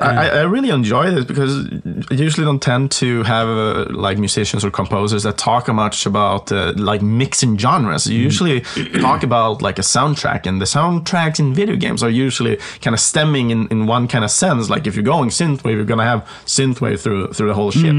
[0.03, 1.67] I, I really enjoy this because
[2.11, 6.51] I usually don't tend to have uh, like musicians or composers that talk much about
[6.51, 8.07] uh, like mixing genres.
[8.07, 8.61] You usually
[9.01, 13.01] talk about like a soundtrack, and the soundtracks in video games are usually kind of
[13.01, 14.71] stemming in, in one kind of sense.
[14.71, 17.93] Like if you're going synthwave, you're gonna have synthwave through through the whole shit.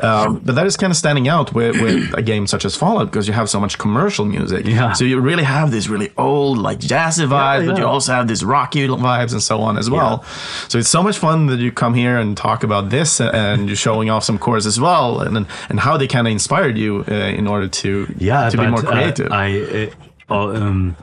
[0.00, 3.06] Um, but that is kind of standing out with, with a game such as Fallout
[3.10, 4.66] because you have so much commercial music.
[4.66, 4.92] Yeah.
[4.92, 8.44] So you really have this really old like jazzy vibes, but you also have these
[8.44, 10.24] rocky vibes and so on as well.
[10.68, 13.76] So it's so much fun that you come here and talk about this, and you're
[13.76, 17.14] showing off some chords as well, and and how they kind of inspired you uh,
[17.14, 19.30] in order to yeah to be more creative.
[19.30, 19.90] uh, I
[20.28, 20.96] uh, uh, um,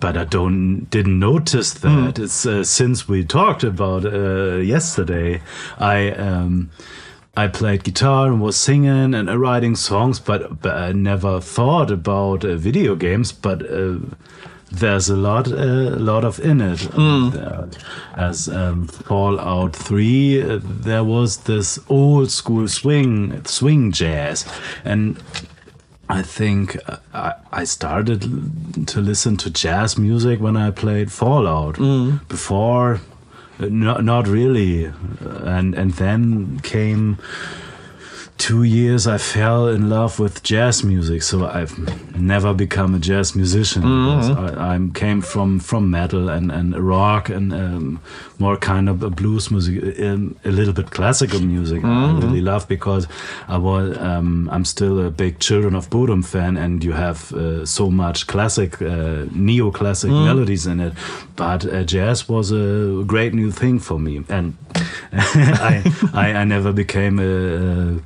[0.00, 2.18] but I don't didn't notice that.
[2.18, 5.40] It's uh, since we talked about uh, yesterday.
[5.78, 6.70] I um,
[7.38, 11.90] I played guitar and was singing and uh, writing songs, but, but I never thought
[11.90, 13.30] about uh, video games.
[13.30, 13.98] But uh,
[14.72, 16.88] there's a lot a lot of in it.
[16.98, 17.66] Uh,
[18.16, 24.44] as um, Fallout Three, uh, there was this old school swing swing jazz,
[24.84, 25.16] and
[26.08, 28.22] I think uh, I, I started
[28.88, 31.78] to listen to jazz music when I played Fallout.
[32.28, 33.00] Before,
[33.60, 37.16] uh, not not really, Uh, and and then came
[38.38, 39.06] two years.
[39.06, 41.74] I fell in love with jazz music, so I've
[42.16, 43.82] never become a jazz musician.
[43.82, 48.00] because I, I came from from metal and and rock and um,
[48.38, 51.82] more kind of a blues music, um, a little bit classical music.
[51.84, 53.06] I really love because
[53.48, 57.64] I was um, I'm still a big Children of Bodom fan, and you have uh,
[57.66, 60.92] so much classic uh, neoclassic melodies in it.
[61.36, 64.56] But uh, jazz was a great new thing for me, and
[65.12, 67.94] I, I I never became a.
[67.96, 67.98] a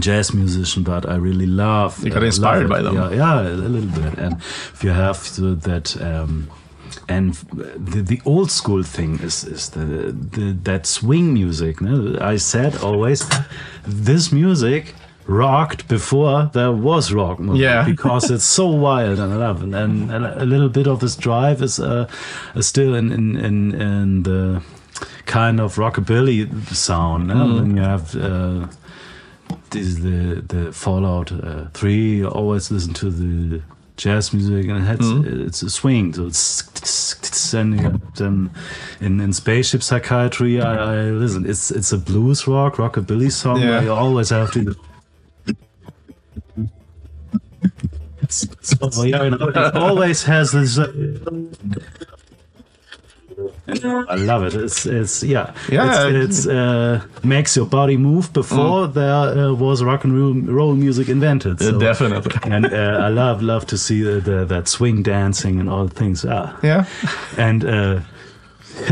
[0.00, 2.02] jazz musician, but I really love.
[2.04, 2.94] You got uh, inspired by them.
[2.94, 4.18] Yeah, yeah, a little bit.
[4.18, 6.50] And if you have the, that, um,
[7.08, 11.80] and the, the old school thing is is the, the that swing music.
[11.80, 12.16] No?
[12.20, 13.24] I said always,
[13.84, 14.94] this music
[15.26, 17.84] rocked before there was rock music Yeah.
[17.92, 19.74] because it's so wild and I love it.
[19.74, 22.08] And, and a little bit of this drive is uh,
[22.60, 24.62] still in in in, in the
[25.26, 27.30] kind of rockabilly sound.
[27.30, 27.58] Mm-hmm.
[27.58, 28.16] And you have.
[28.16, 28.66] Uh,
[29.70, 32.16] this is the the Fallout uh, Three.
[32.18, 33.62] You always listen to the
[33.96, 35.46] jazz music, and it Mm-hmm.
[35.46, 36.12] it's a swing.
[36.14, 37.78] So it's and
[38.16, 38.50] then
[39.00, 40.60] in in spaceship psychiatry.
[40.60, 41.46] I, I listen.
[41.48, 43.60] It's it's a blues rock rockabilly song.
[43.60, 43.82] Yeah.
[43.82, 44.74] You always have to.
[48.28, 50.78] So, you know, it always has this.
[50.78, 50.90] Uh,
[53.68, 54.54] I love it.
[54.54, 59.12] It's it's yeah Yeah, It's, it's uh, makes your body move before there
[59.48, 61.60] uh, was rock and roll, roll music invented.
[61.60, 62.32] Uh, So- definitely.
[62.52, 66.24] And uh, I love love to see the, the, that swing dancing and all things.
[66.24, 66.56] Ah.
[66.62, 66.84] Yeah.
[67.36, 68.00] And uh,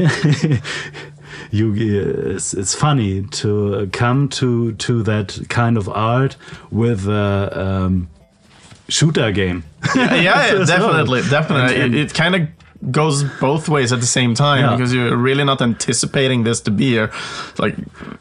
[1.50, 6.36] you, uh, it's, it's funny to come to to that kind of art
[6.70, 8.08] with a um,
[8.88, 9.62] shooter game.
[9.96, 11.74] yeah, yeah, definitely, definitely.
[11.76, 12.42] And- and- it it kind of
[12.90, 14.76] goes both ways at the same time Yeah.
[14.76, 17.10] because you're really not anticipating this to be here.
[17.58, 17.76] Like,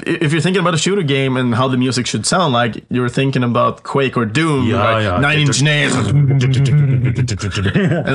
[0.05, 3.09] if you're thinking about a shooter game and how the music should sound like, you're
[3.09, 5.01] thinking about Quake or Doom, Yeah, right?
[5.03, 5.19] yeah.
[5.19, 6.41] Nine Inch Nails, and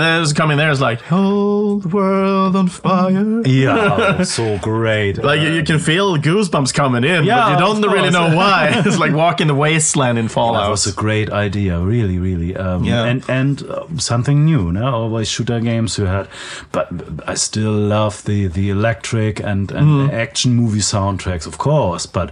[0.01, 0.71] then it's coming there.
[0.71, 3.43] It's like, hold the world on fire.
[3.47, 5.23] Yeah, so great.
[5.23, 8.71] Like you, you can feel goosebumps coming in, but you don't really know why.
[8.87, 10.65] it's like walking the wasteland in Fallout.
[10.65, 12.57] That was a great idea, really, really.
[12.57, 13.05] Um, Yeah.
[13.05, 14.73] And and uh, something new.
[14.73, 16.29] No, always shooter games you had,
[16.73, 16.89] but
[17.27, 20.13] I still love the the electric and and Mm.
[20.13, 22.07] action movie soundtracks, of course.
[22.07, 22.31] But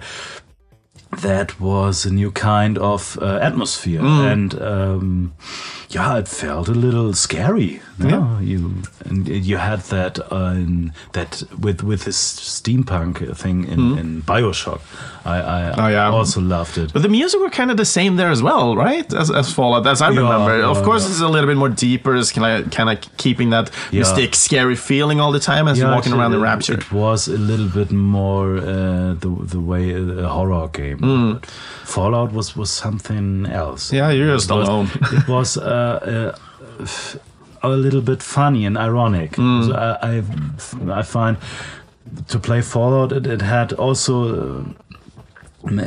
[1.23, 4.33] that was a new kind of uh, atmosphere, Mm.
[4.33, 5.33] and um,
[5.91, 7.81] yeah, it felt a little scary.
[7.99, 8.09] No?
[8.09, 8.41] Yeah.
[8.41, 12.17] you and you had that uh, in, that with with this
[12.61, 14.81] steampunk thing in, in Bioshock.
[15.25, 15.75] I, I Mm.
[15.79, 16.09] Oh, yeah.
[16.11, 16.93] also loved it.
[16.93, 19.13] But the music were kind of the same there as well, right?
[19.13, 20.63] As, as Fallout, as I Yeah, remember.
[20.63, 22.15] of course, it's a little bit more deeper.
[22.15, 25.89] It's kind of kind of keeping that mystic, scary feeling all the time as you're
[25.89, 26.75] walking actually, around the Rapture.
[26.75, 30.99] It was a little bit more uh, the the way a, a horror game.
[31.01, 31.47] But
[31.85, 33.91] Fallout was was something else.
[33.91, 33.97] Mm.
[33.97, 34.91] Yeah, you're just it was, alone.
[35.13, 36.35] it was uh,
[36.81, 36.87] uh,
[37.73, 39.33] a little bit funny and ironic.
[39.37, 39.67] Mm.
[39.67, 41.37] So I, I I find
[42.29, 44.15] to play Fallout, it, it had also.
[44.61, 44.65] Uh,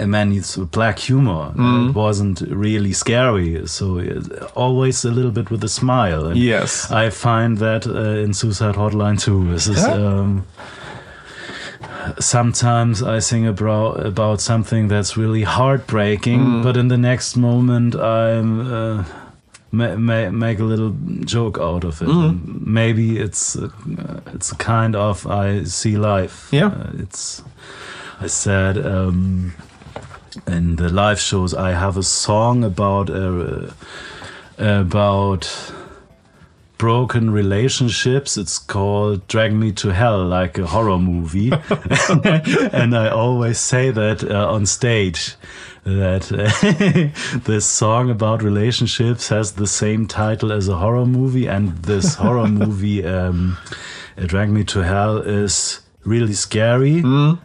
[0.05, 1.53] many black humor.
[1.55, 1.89] Mm.
[1.89, 4.01] It wasn't really scary, so
[4.53, 6.25] always a little bit with a smile.
[6.25, 6.91] And Yes.
[6.91, 9.47] I find that uh, in Suicide Hotline too.
[9.53, 10.43] This is um,
[12.19, 16.63] sometimes I sing about about something that's really heartbreaking, Mm.
[16.63, 18.59] but in the next moment I'm.
[18.73, 19.03] Uh,
[19.71, 22.07] ma- ma- make a little joke out of it.
[22.07, 22.65] Mm.
[22.65, 26.49] Maybe it's a, uh, it's a kind of I see life.
[26.51, 26.67] Yeah.
[26.67, 27.43] Uh, it's
[28.19, 29.53] I said um,
[30.47, 33.71] in the live shows I have a song about uh,
[34.57, 35.73] about
[36.77, 38.37] broken relationships.
[38.37, 41.51] It's called Drag Me to Hell, like a horror movie.
[42.71, 45.35] and I always say that uh, on stage.
[45.85, 51.69] That uh, this song about relationships has the same title as a horror movie, and
[51.83, 53.57] this horror movie, um,
[54.17, 57.01] uh, Drag Me to Hell, is really scary.
[57.01, 57.39] Mm.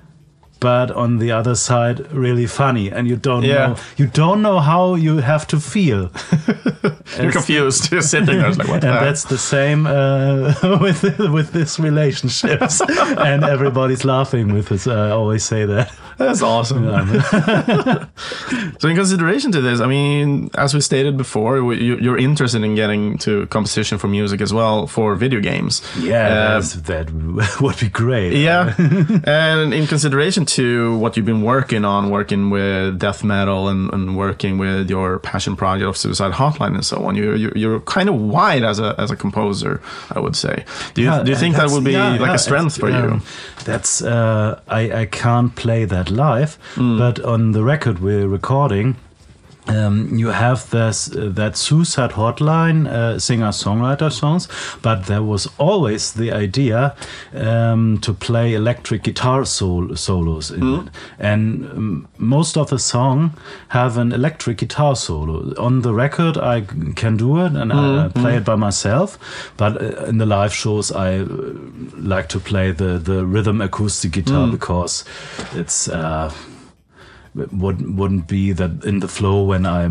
[0.61, 3.67] But on the other side, really funny, and you don't Yeah.
[3.67, 6.11] know you don't know how you have to feel.
[7.21, 7.93] You're confused.
[7.93, 13.45] You're sitting there like, what and that's the same uh, with with this relationships and
[13.45, 16.85] everybody's laughing with us i always say that That's awesome.
[18.79, 22.63] so, in consideration to this, I mean, as we stated before, we- you- you're interested
[22.63, 25.83] in getting to composition for music as well for video games.
[25.99, 27.07] yeah Uh, that
[27.61, 28.75] would be great yeah,
[29.27, 34.17] and in consideration to what you've been working on, working with death metal and, and
[34.17, 38.09] working with your passion project of Suicide Hotline and so on, you're you're, you're kind
[38.09, 39.81] of wide as a as a composer,
[40.15, 40.65] I would say.
[40.95, 42.89] Do you Yeah, do you think that would be yeah, like yeah, a strength for
[42.91, 42.97] you?
[43.15, 43.23] um,
[43.65, 46.99] That's uh, I I can't play that live, Mm.
[46.99, 48.97] but on the record we're recording.
[49.67, 54.47] Um, you have this uh, that suicide hotline uh, singer songwriter songs,
[54.83, 56.95] but there was always the idea
[57.35, 63.31] um, to play electric guitar sol- solos in it, and um, most of the song
[63.69, 65.55] have an electric guitar solo.
[65.59, 69.19] On the record, I can do it and I, I play it by myself,
[69.57, 71.27] but uh, in the live shows, I uh,
[71.97, 75.05] like to play the the rhythm acoustic guitar because
[75.55, 75.89] it's.
[77.37, 79.89] Would wouldn't be that in the flow when I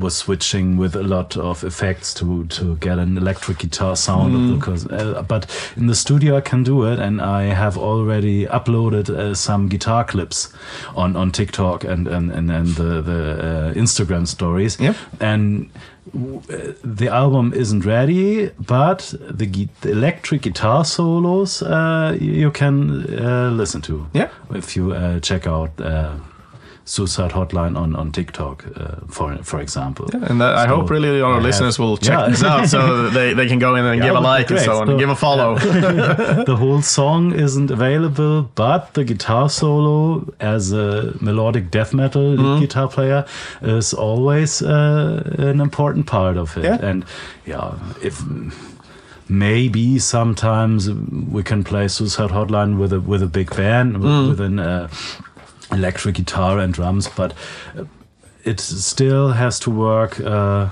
[0.00, 4.54] was switching with a lot of effects to to get an electric guitar sound the-
[4.56, 5.44] because uh, but
[5.76, 10.02] in the studio I can do it and I have already uploaded uh, some guitar
[10.04, 10.48] clips
[10.96, 14.96] on on TikTok and and and, and the the uh, Instagram stories Yep.
[15.20, 15.68] and
[16.14, 23.50] uh, the album isn't ready, but the, the electric guitar solos uh, you can uh,
[23.50, 24.06] listen to.
[24.14, 24.28] Yeah.
[24.54, 26.14] If you uh, check out uh,
[26.88, 30.06] Suicide Hotline on on TikTok, uh, for for example.
[30.30, 32.30] And that, I hope really our listeners will check Yeah.
[32.30, 32.80] this out so
[33.16, 35.00] they, they can go in and Yeah, give a like and so on, So- and
[35.00, 35.58] give a follow.
[36.46, 42.60] the whole song isn't available, but the guitar solo as a melodic death metal Mm-hmm.
[42.60, 43.24] guitar player
[43.62, 46.64] is always uh, an important part of it.
[46.64, 46.88] Yeah.
[46.90, 47.04] And
[47.46, 48.22] yeah, if
[49.28, 50.90] maybe sometimes
[51.32, 54.28] we can play Suicide Hotline with a with a big band with, Mm.
[54.28, 54.88] with an uh,
[55.72, 57.32] electric guitar and drums, but
[57.76, 57.84] uh,
[58.44, 60.20] it still has to work.
[60.20, 60.68] Uh,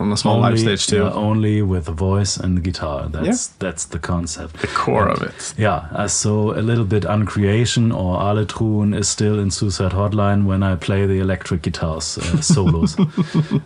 [0.00, 0.98] on a small live stage too.
[0.98, 3.08] yeah, only with the voice and the guitar.
[3.08, 4.60] That's that's the concept.
[4.60, 5.54] the core of it.
[5.58, 10.62] Yeah, uh, so a little bit Uncreation or Aletrun is still in Suicide Hotline when
[10.62, 12.96] I play the electric guitars uh, solos,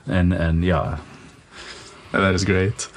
[0.07, 0.97] and and yeah,
[2.13, 2.89] That is great.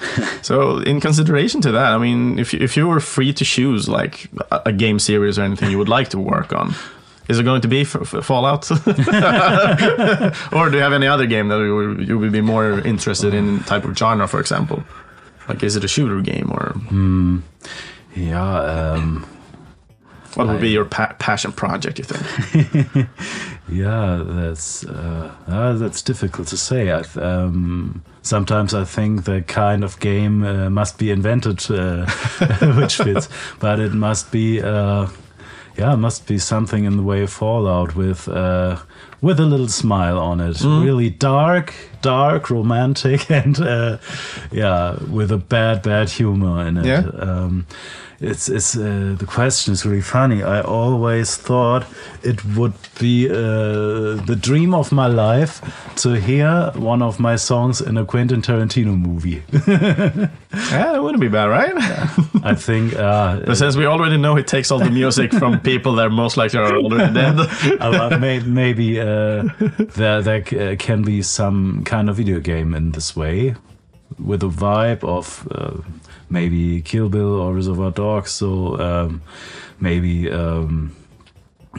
[0.41, 3.89] so, in consideration to that, I mean, if you, if you were free to choose
[3.89, 6.74] like a, a game series or anything you would like to work on,
[7.28, 8.70] is it going to be f- f- Fallout,
[10.54, 13.34] or do you have any other game that you would, you would be more interested
[13.34, 14.84] in type of genre, for example?
[15.48, 16.76] Like, is it a shooter game or
[18.16, 18.60] yeah.
[18.60, 19.26] Um,
[20.36, 21.98] what would be your pa- passion project?
[22.00, 23.08] You think?
[23.68, 26.94] Yeah, that's uh, uh, that's difficult to say.
[26.94, 32.06] I th- um, sometimes I think the kind of game uh, must be invented uh,
[32.80, 33.28] which fits,
[33.60, 35.08] but it must be uh,
[35.78, 38.78] yeah, it must be something in the way of Fallout with uh,
[39.22, 40.62] with a little smile on it.
[40.62, 43.98] Really dark, dark, romantic, and uh,
[44.52, 46.86] yeah, with a bad, bad humor in it.
[46.86, 47.10] Yeah.
[47.20, 47.66] Um,
[48.20, 50.43] it's it's uh, the question is really funny.
[50.43, 51.86] I always thought
[52.24, 55.61] it would be uh, the dream of my life
[55.97, 59.43] to hear one of my songs in a Quentin Tarantino movie.
[59.51, 61.74] yeah, that wouldn't be bad, right?
[62.43, 65.95] I think uh, But since we already know he takes all the music from people
[65.95, 67.39] that are most likely are already dead.
[67.80, 69.43] uh, may, maybe uh,
[69.95, 73.55] there there uh, can be some kind of video game in this way,
[74.20, 75.82] with a vibe of uh,
[76.30, 78.32] maybe Kill Bill or Reservoir Dogs.
[78.32, 79.22] So um,
[79.80, 80.96] maybe um,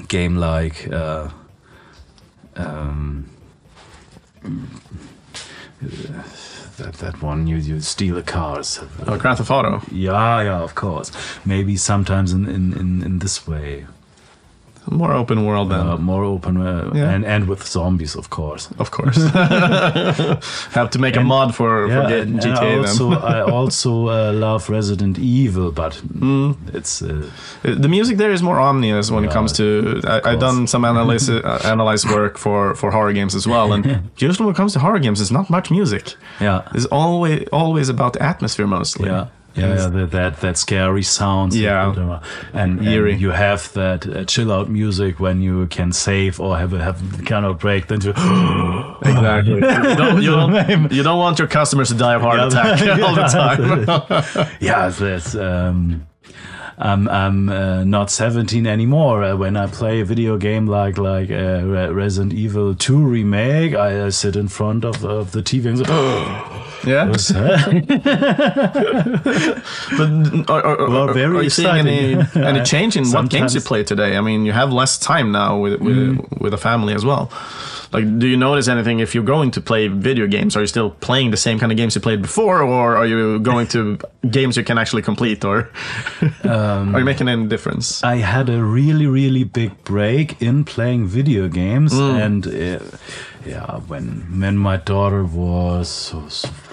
[0.09, 0.89] game like.
[0.91, 1.31] Uh,
[2.57, 3.29] um,
[5.83, 9.83] that, that one you, you steal the cars oh, Grand Theft Auto.
[9.91, 11.13] yeah yeah of course
[11.45, 13.87] maybe sometimes in, in, in, in this way
[14.91, 17.14] More open world than, uh, more open uh, Yeah.
[17.14, 19.16] and and with zombies of course of course.
[20.74, 23.11] Have to make a mod for, for yeah G- and, and GTA I also.
[23.37, 26.55] I also uh, love Resident Evil but Mm.
[26.74, 27.09] it's uh,
[27.82, 30.01] the music there is more ominous when it comes to.
[30.07, 33.84] I, I've done some analysis, uh, analyze work for, for horror games as well, and
[34.18, 36.14] usually when it comes to horror games, it's not much music.
[36.41, 39.09] yeah It's always always about the atmosphere mostly.
[39.09, 39.26] yeah
[39.57, 42.21] yeah, yeah that, that that scary sounds Yeah.
[42.53, 43.13] and, Eerie.
[43.13, 46.83] and you have that uh, chill out music when you can save or have a
[46.83, 48.11] have kind of break then you
[49.05, 49.55] exactly.
[49.55, 53.03] you, don't, you, don't, you don't want your customers to die of heart Yeah, attack
[53.03, 53.23] all the
[54.37, 54.49] time.
[54.61, 56.07] yeah, that's um,
[56.79, 59.24] I'm I'm uh, not 17 anymore.
[59.24, 64.07] Uh, when I play a video game like like uh, Resident Evil 2 remake, I,
[64.07, 65.85] I sit in front of, of the TV and say,
[66.91, 67.09] Yeah.
[67.09, 67.66] "What's that?"
[69.97, 73.61] But are, are, Well, very are you seeing any, any change in what games you
[73.61, 74.16] play today?
[74.16, 76.41] I mean, you have less time now with with, Mm.
[76.41, 77.31] with a family as well.
[77.93, 80.57] Like, do you notice anything if you're going to play video games?
[80.57, 83.39] Are you still playing the same kind of games you played before, or are you
[83.41, 83.99] going to
[84.30, 85.70] games you can actually complete, or
[86.45, 88.03] Um, are you making any difference?
[88.05, 92.78] I had a really, really big break in playing video games, and uh,
[93.45, 96.12] yeah, when when my daughter was,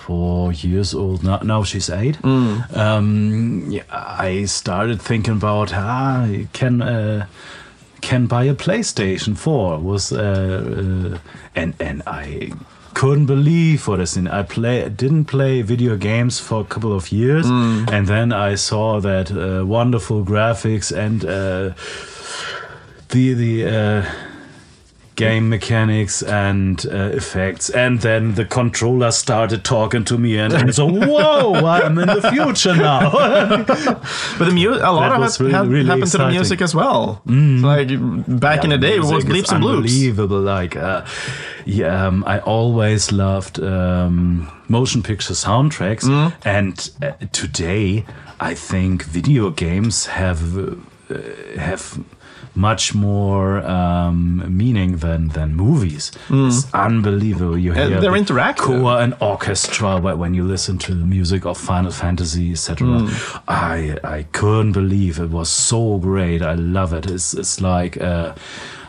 [0.05, 2.17] four years old, now, now she's eight.
[2.23, 6.81] Um, yeah, I started thinking about ah, can.
[6.81, 7.27] Uh,
[8.03, 11.17] can buy a PlayStation 4 was uh, uh,
[11.55, 12.51] and and I
[12.93, 14.27] couldn't believe what I seen.
[14.27, 17.45] I play didn't play video games for a couple of years,
[17.93, 21.73] and then I saw that uh, wonderful graphics and uh,
[23.09, 24.01] the the uh,
[25.15, 30.71] game mechanics and uh, effects, and then the controller started talking to me, and I
[30.71, 33.11] so whoa, I'm in the future now.
[34.37, 36.61] But the mu- a lot That of was it really- really happened to the music
[36.61, 37.21] as well.
[37.27, 37.89] It's like
[38.39, 39.75] back in the day, it was music bleeps and bloops.
[39.77, 40.41] Unbelievable!
[40.41, 41.05] Like, uh,
[41.65, 46.33] yeah, um, I always loved um, motion picture soundtracks, Mm.
[46.45, 48.05] and uh, today
[48.39, 50.75] I think video games have uh,
[51.57, 51.99] have
[52.55, 56.11] much more um, meaning than than movies.
[56.29, 57.57] It's unbelievable.
[57.57, 58.01] You hear Mm.
[58.01, 58.57] they're the interactive.
[58.81, 62.87] Choir and orchestra wh- when you listen to the music of Final Fantasy, etc.
[62.87, 63.41] Mm.
[63.47, 66.41] I I couldn't believe it was so great.
[66.41, 67.05] I love it.
[67.09, 67.97] It's it's like.
[68.01, 68.33] Uh,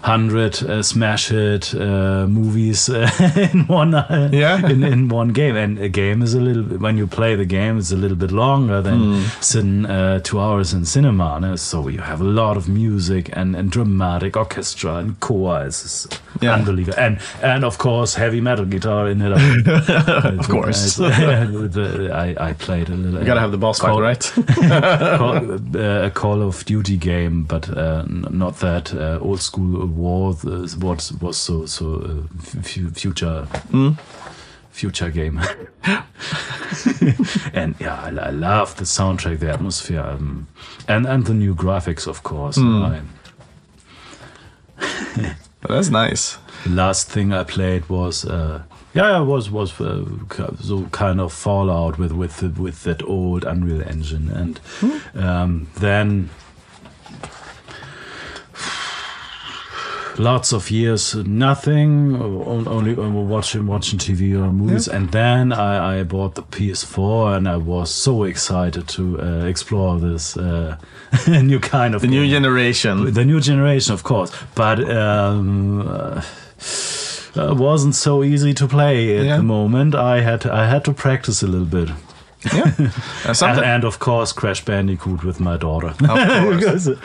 [0.04, 3.08] Hundred uh, smash hit uh, movies uh,
[3.52, 4.58] in one uh, Yeah.
[4.68, 7.46] in, in one game, and a game is a little bit when you play the
[7.46, 9.22] game, it's a little bit longer than Hmm.
[9.40, 11.40] sitting uh, two hours in cinema.
[11.40, 11.56] no?
[11.56, 15.68] So you have a lot of music and, and dramatic orchestra and choir.
[15.68, 16.06] It's
[16.42, 16.54] Yeah.
[16.54, 19.32] unbelievable, and and of course heavy metal guitar in it.
[20.40, 21.00] Of course.
[21.00, 23.20] I, I played a little.
[23.20, 24.32] You gotta have the boss fight, right?
[25.18, 29.86] Call, uh, a Call of Duty game, but uh, n- not that uh, old school
[29.96, 30.30] war.
[30.44, 33.46] uh, What was so so uh, f- future
[34.70, 35.40] future game.
[37.54, 40.46] and yeah, I, I love the soundtrack, the atmosphere, um,
[40.88, 42.58] and and the new graphics, of course.
[42.58, 43.00] I,
[45.68, 46.38] That's nice.
[46.66, 48.24] last thing I played was.
[48.24, 48.62] Uh,
[48.94, 50.04] yeah, it was was uh,
[50.60, 54.60] so kind of Fallout with with with that old Unreal Engine, and
[55.14, 56.30] um, then
[60.18, 62.16] lots of years nothing,
[62.66, 67.48] only uh, watching watching TV or movies, and then I, I bought the PS4, and
[67.48, 70.76] I was so excited to uh, explore this uh,
[71.28, 73.12] new kind of The new generation.
[73.12, 74.78] the new generation, of course, but.
[74.90, 75.88] Um,
[77.36, 79.36] uh, wasn't so easy to play at Yeah.
[79.38, 79.94] the moment.
[79.94, 81.90] I had I had to practice a little bit,
[82.52, 82.72] Yeah.
[83.26, 85.88] Uh, and, and of course Crash Bandicoot with my daughter.
[85.88, 86.88] of course.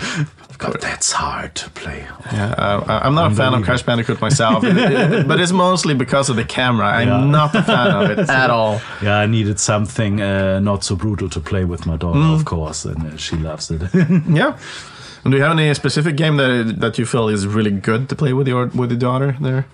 [0.49, 2.05] Because, uh, but that's hard to play.
[2.33, 5.93] Yeah, uh, I'm not a fan of Crash Bandicoot myself, It- it- but it's mostly
[5.93, 6.87] because of the camera.
[6.87, 7.23] I'm Yeah.
[7.25, 8.81] not a fan of it at all.
[9.01, 12.35] Yeah, I needed something uh, not so brutal to play with my daughter, Mm.
[12.35, 13.81] of course, and uh, she loves it.
[14.27, 14.57] Yeah.
[15.23, 18.15] And do you have any specific game that that you feel is really good to
[18.15, 19.65] play with your with your daughter there?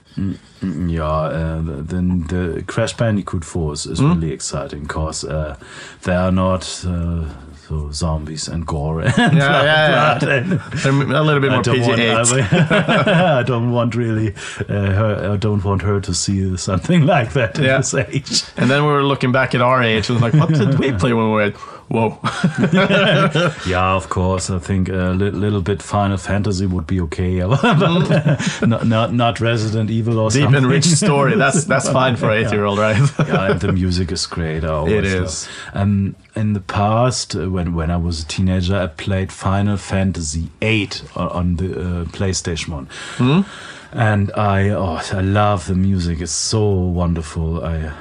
[0.61, 5.57] yeah, uh, then the Crash Bandicoot 4 is, is really exciting because uh,
[6.03, 7.25] they are not uh,
[7.67, 9.01] so zombies and gore.
[9.17, 10.39] And Yeah, yeah, yeah.
[10.39, 12.41] blood a little bit more PG-8.
[12.41, 14.33] I, I don't want really
[14.69, 15.31] uh, her.
[15.33, 17.77] I don't want her to see something like that at Yeah.
[17.77, 18.43] this age.
[18.57, 21.13] And then we were looking back at our age and like, what did we play
[21.13, 21.55] when we were at?
[21.87, 22.17] Whoa.
[23.67, 24.49] Yeah, of course.
[24.49, 27.61] I think a li- little bit Final Fantasy would be okay, but
[28.67, 30.63] not, not not Resident Evil or Deep something.
[30.63, 31.35] and rich story.
[31.43, 32.97] That's that's fine for an eight year old, right?
[33.19, 34.63] yeah, and the music is great.
[34.63, 39.31] It love- Um, in the past, uh, when when I was a teenager, I played
[39.31, 43.41] Final Fantasy VIII on, on the uh, PlayStation One, Hmm?
[43.93, 46.19] and I oh I love the music.
[46.21, 46.63] It's so
[47.01, 47.63] wonderful.
[47.63, 47.91] I.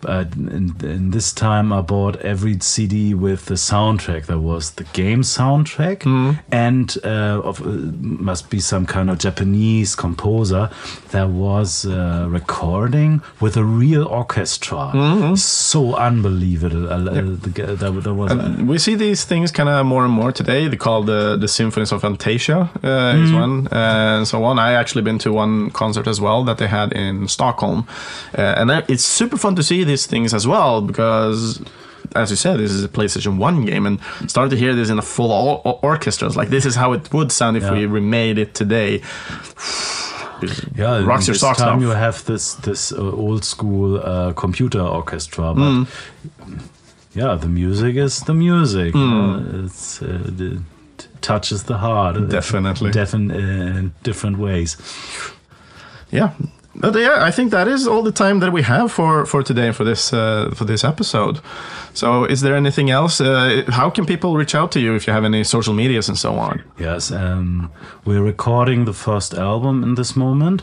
[0.00, 4.26] But in, in this time, I bought every CD with the soundtrack.
[4.26, 6.30] There was the game soundtrack, Hmm.
[6.52, 7.70] and uh, of, uh,
[8.00, 10.70] must be some kind of Japanese composer.
[11.10, 14.92] There was a recording with a real orchestra.
[14.94, 15.34] Mm-hmm.
[15.34, 16.88] So unbelievable.
[16.92, 18.32] Uh, uh, there, there was.
[18.58, 20.68] we see these things kind of more and more today.
[20.68, 24.58] They call the the symphonies of Fantasia uh, is one, and so on.
[24.58, 27.86] I actually been to one concert as well that they had in Stockholm,
[28.38, 31.60] uh, and that- it's super fun to see these things as well because
[32.16, 33.98] as you said, this is a PlayStation One game, and
[34.30, 36.28] started to hear this in a full or- or- orchestra.
[36.40, 37.72] Like this is how it would sound if Yeah.
[37.74, 39.02] we remade it today.
[40.76, 41.80] Yeah, rocks your socks time off.
[41.82, 45.86] you have this this uh, old school uh, computer orchestra, but Mm.
[47.14, 48.94] yeah, the music is the music.
[48.94, 49.10] Mm.
[49.10, 52.16] uh, it's uh, it touches the heart.
[52.16, 52.90] uh, Definitely.
[52.90, 54.76] defin- uh, in different ways.
[56.12, 56.30] Yeah.
[56.80, 59.72] But yeah, I think that is all the time that we have for, for today
[59.72, 61.40] for this uh, for this episode.
[61.92, 63.20] So, is there anything else?
[63.20, 66.16] Uh, how can people reach out to you if you have any social medias and
[66.16, 66.62] so on?
[66.78, 67.70] Yes, um,
[68.04, 70.62] we're recording the first album in this moment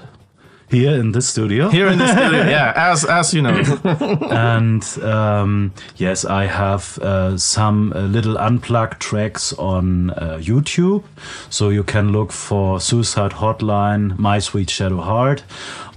[0.70, 1.70] here in this studio.
[1.76, 3.62] Here in the studio, yeah, as as you know,
[4.32, 11.04] and um, yes, I have uh, some uh, little unplugged tracks on uh, YouTube,
[11.50, 15.44] so you can look for Suicide Hotline, My Sweet Shadow Heart,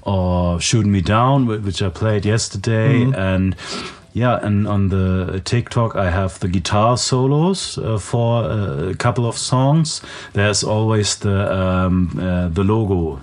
[0.08, 3.54] or Shoot Me Down, which I played yesterday, and.
[4.14, 9.26] Yeah, and on the TikTok, I have the guitar solos uh, for uh, a couple
[9.28, 10.02] of songs.
[10.32, 13.20] There's always the um, uh, the logo.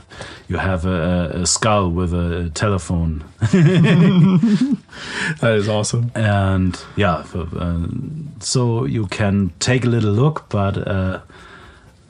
[0.47, 3.23] You have a, a skull with a telephone
[5.41, 6.11] that is awesome.
[6.15, 7.87] and yeah f- uh,
[8.39, 11.19] so you can take a little look but uh,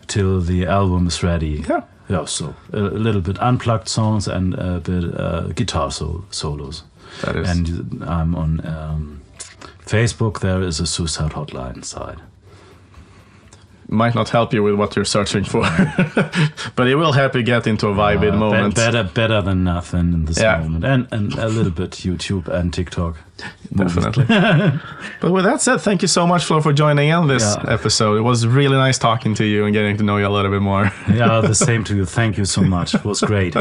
[0.07, 1.82] till the album is ready Yeah.
[2.10, 6.84] Yeah so a, a little bit unplugged songs and a bit uh, guitar sol- solos.
[7.24, 9.22] That is- and i'm on um,
[9.86, 10.39] facebook.
[10.39, 12.20] There is a suicide hotline side.
[13.88, 15.62] Might not help you with what you're searching for,
[16.76, 18.76] but it will help you get into a vibe Uh, be- moment.
[18.76, 20.58] better better than nothing in this Yeah.
[20.58, 20.84] moment.
[20.86, 23.18] And, and a little bit youtube and tiktok
[23.75, 24.25] Definitely.
[25.21, 27.73] but with that said, thank you so much, Flo, for joining in this Yeah.
[27.73, 28.15] episode.
[28.17, 30.61] It was really nice talking to you and getting to know you a little bit
[30.61, 30.91] more.
[31.13, 33.55] yeah the same to you thank you so much it was great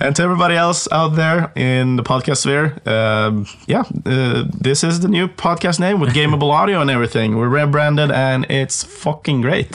[0.00, 5.00] and to everybody else out there in the podcast sphere, um, yeah, uh, this is
[5.00, 7.36] the new podcast name with Gameable Audio and everything.
[7.36, 9.68] We're rebranded and it's fucking great.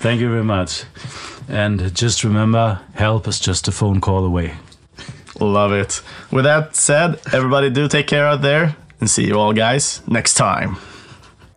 [0.00, 0.84] Thank you very much.
[1.48, 4.54] And just remember, help is just a phone call away.
[5.40, 6.02] Love it.
[6.30, 10.34] With that said, everybody do take care out there and see you all guys next
[10.34, 10.76] time.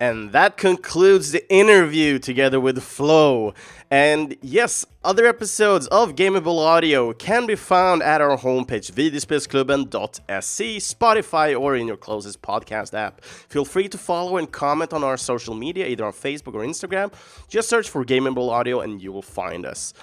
[0.00, 3.54] And that concludes the interview together with Flo.
[3.90, 11.60] And yes, other episodes of Gameable Audio can be found at our homepage, videospelsklubben.se, Spotify,
[11.60, 13.22] or in your closest podcast app.
[13.22, 17.12] Feel free to follow and comment on our social media, either on Facebook or Instagram.
[17.48, 19.94] Just search for Gameable Audio and you will find us.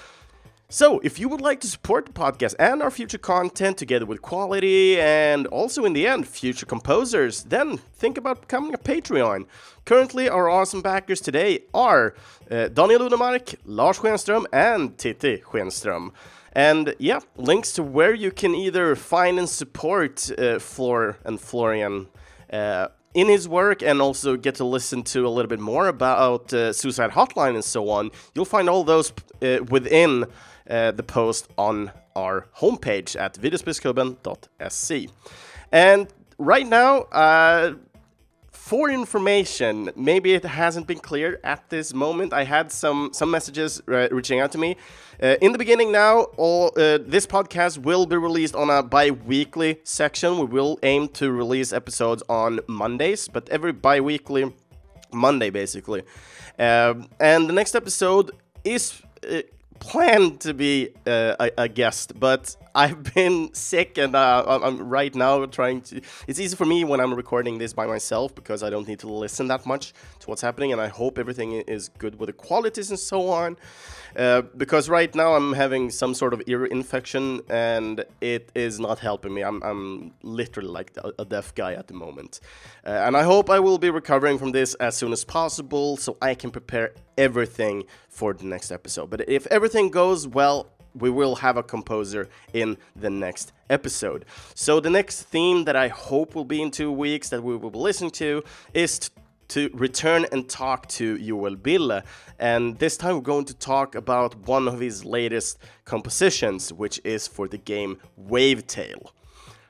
[0.74, 4.22] So, if you would like to support the podcast and our future content together with
[4.22, 9.48] quality and also in the end future composers, then think about becoming a Patreon.
[9.84, 12.16] Currently, our awesome backers today are
[12.50, 16.12] uh, Daniel Unemark, Lars Schenström, and Titti Schenström.
[16.54, 22.08] And yeah, links to where you can either find and support uh, Flor and Florian
[22.54, 26.54] uh, in his work and also get to listen to a little bit more about
[26.54, 28.10] uh, Suicide Hotline and so on.
[28.34, 29.12] You'll find all those
[29.42, 30.28] uh, within
[30.72, 35.10] uh, the post on our homepage at videospelsklubben.se.
[35.72, 36.08] And
[36.38, 37.76] right now, uh,
[38.52, 42.32] for information, maybe it hasn't been clear at this moment.
[42.32, 44.78] I had some some messages uh, reaching out to me.
[45.22, 49.80] Uh, in the beginning, now all uh, this podcast will be released on a bi-weekly
[49.84, 50.38] section.
[50.38, 54.54] We will aim to release episodes on Mondays, but every bi-weekly
[55.12, 56.04] Monday, basically.
[56.58, 58.32] Um, and the next episode
[58.64, 59.42] is uh,
[59.82, 64.90] planned to be uh, a, a guest, but I've been sick and uh, I'm- I'm
[64.90, 66.02] right now trying to.
[66.28, 69.10] It's easy for me when I'm recording this by myself because I don't need to
[69.12, 72.92] listen that much to what's happening, and I hope everything is good with the qualities
[72.92, 73.58] and so on.
[74.16, 79.00] Uh, because right now I'm having some sort of ear infection and it is not
[79.00, 79.42] helping me.
[79.42, 82.42] I'm, I'm literally like a, deaf guy at the moment.
[82.86, 86.18] Uh, and I hope I will be recovering from this as soon as possible so
[86.22, 89.10] I can prepare everything for the next episode.
[89.10, 94.26] But if everything goes well, we will have a composer in the next episode.
[94.56, 97.70] So the next theme that I hope will be in two weeks that we will
[97.70, 98.44] be listening to
[98.74, 99.10] is
[99.52, 102.02] to return and talk to Joel Bille.
[102.40, 107.28] And this time we're going to talk about one of his latest compositions, which is
[107.28, 109.12] for the game Wavetale.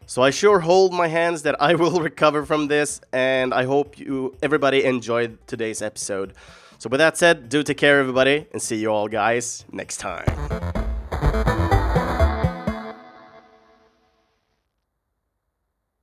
[0.05, 3.97] So I sure hold my hands that I will recover from this, and I hope
[3.97, 6.34] you everybody enjoyed today's episode.
[6.77, 10.80] So with that said, do take care everybody, and see you all guys next time.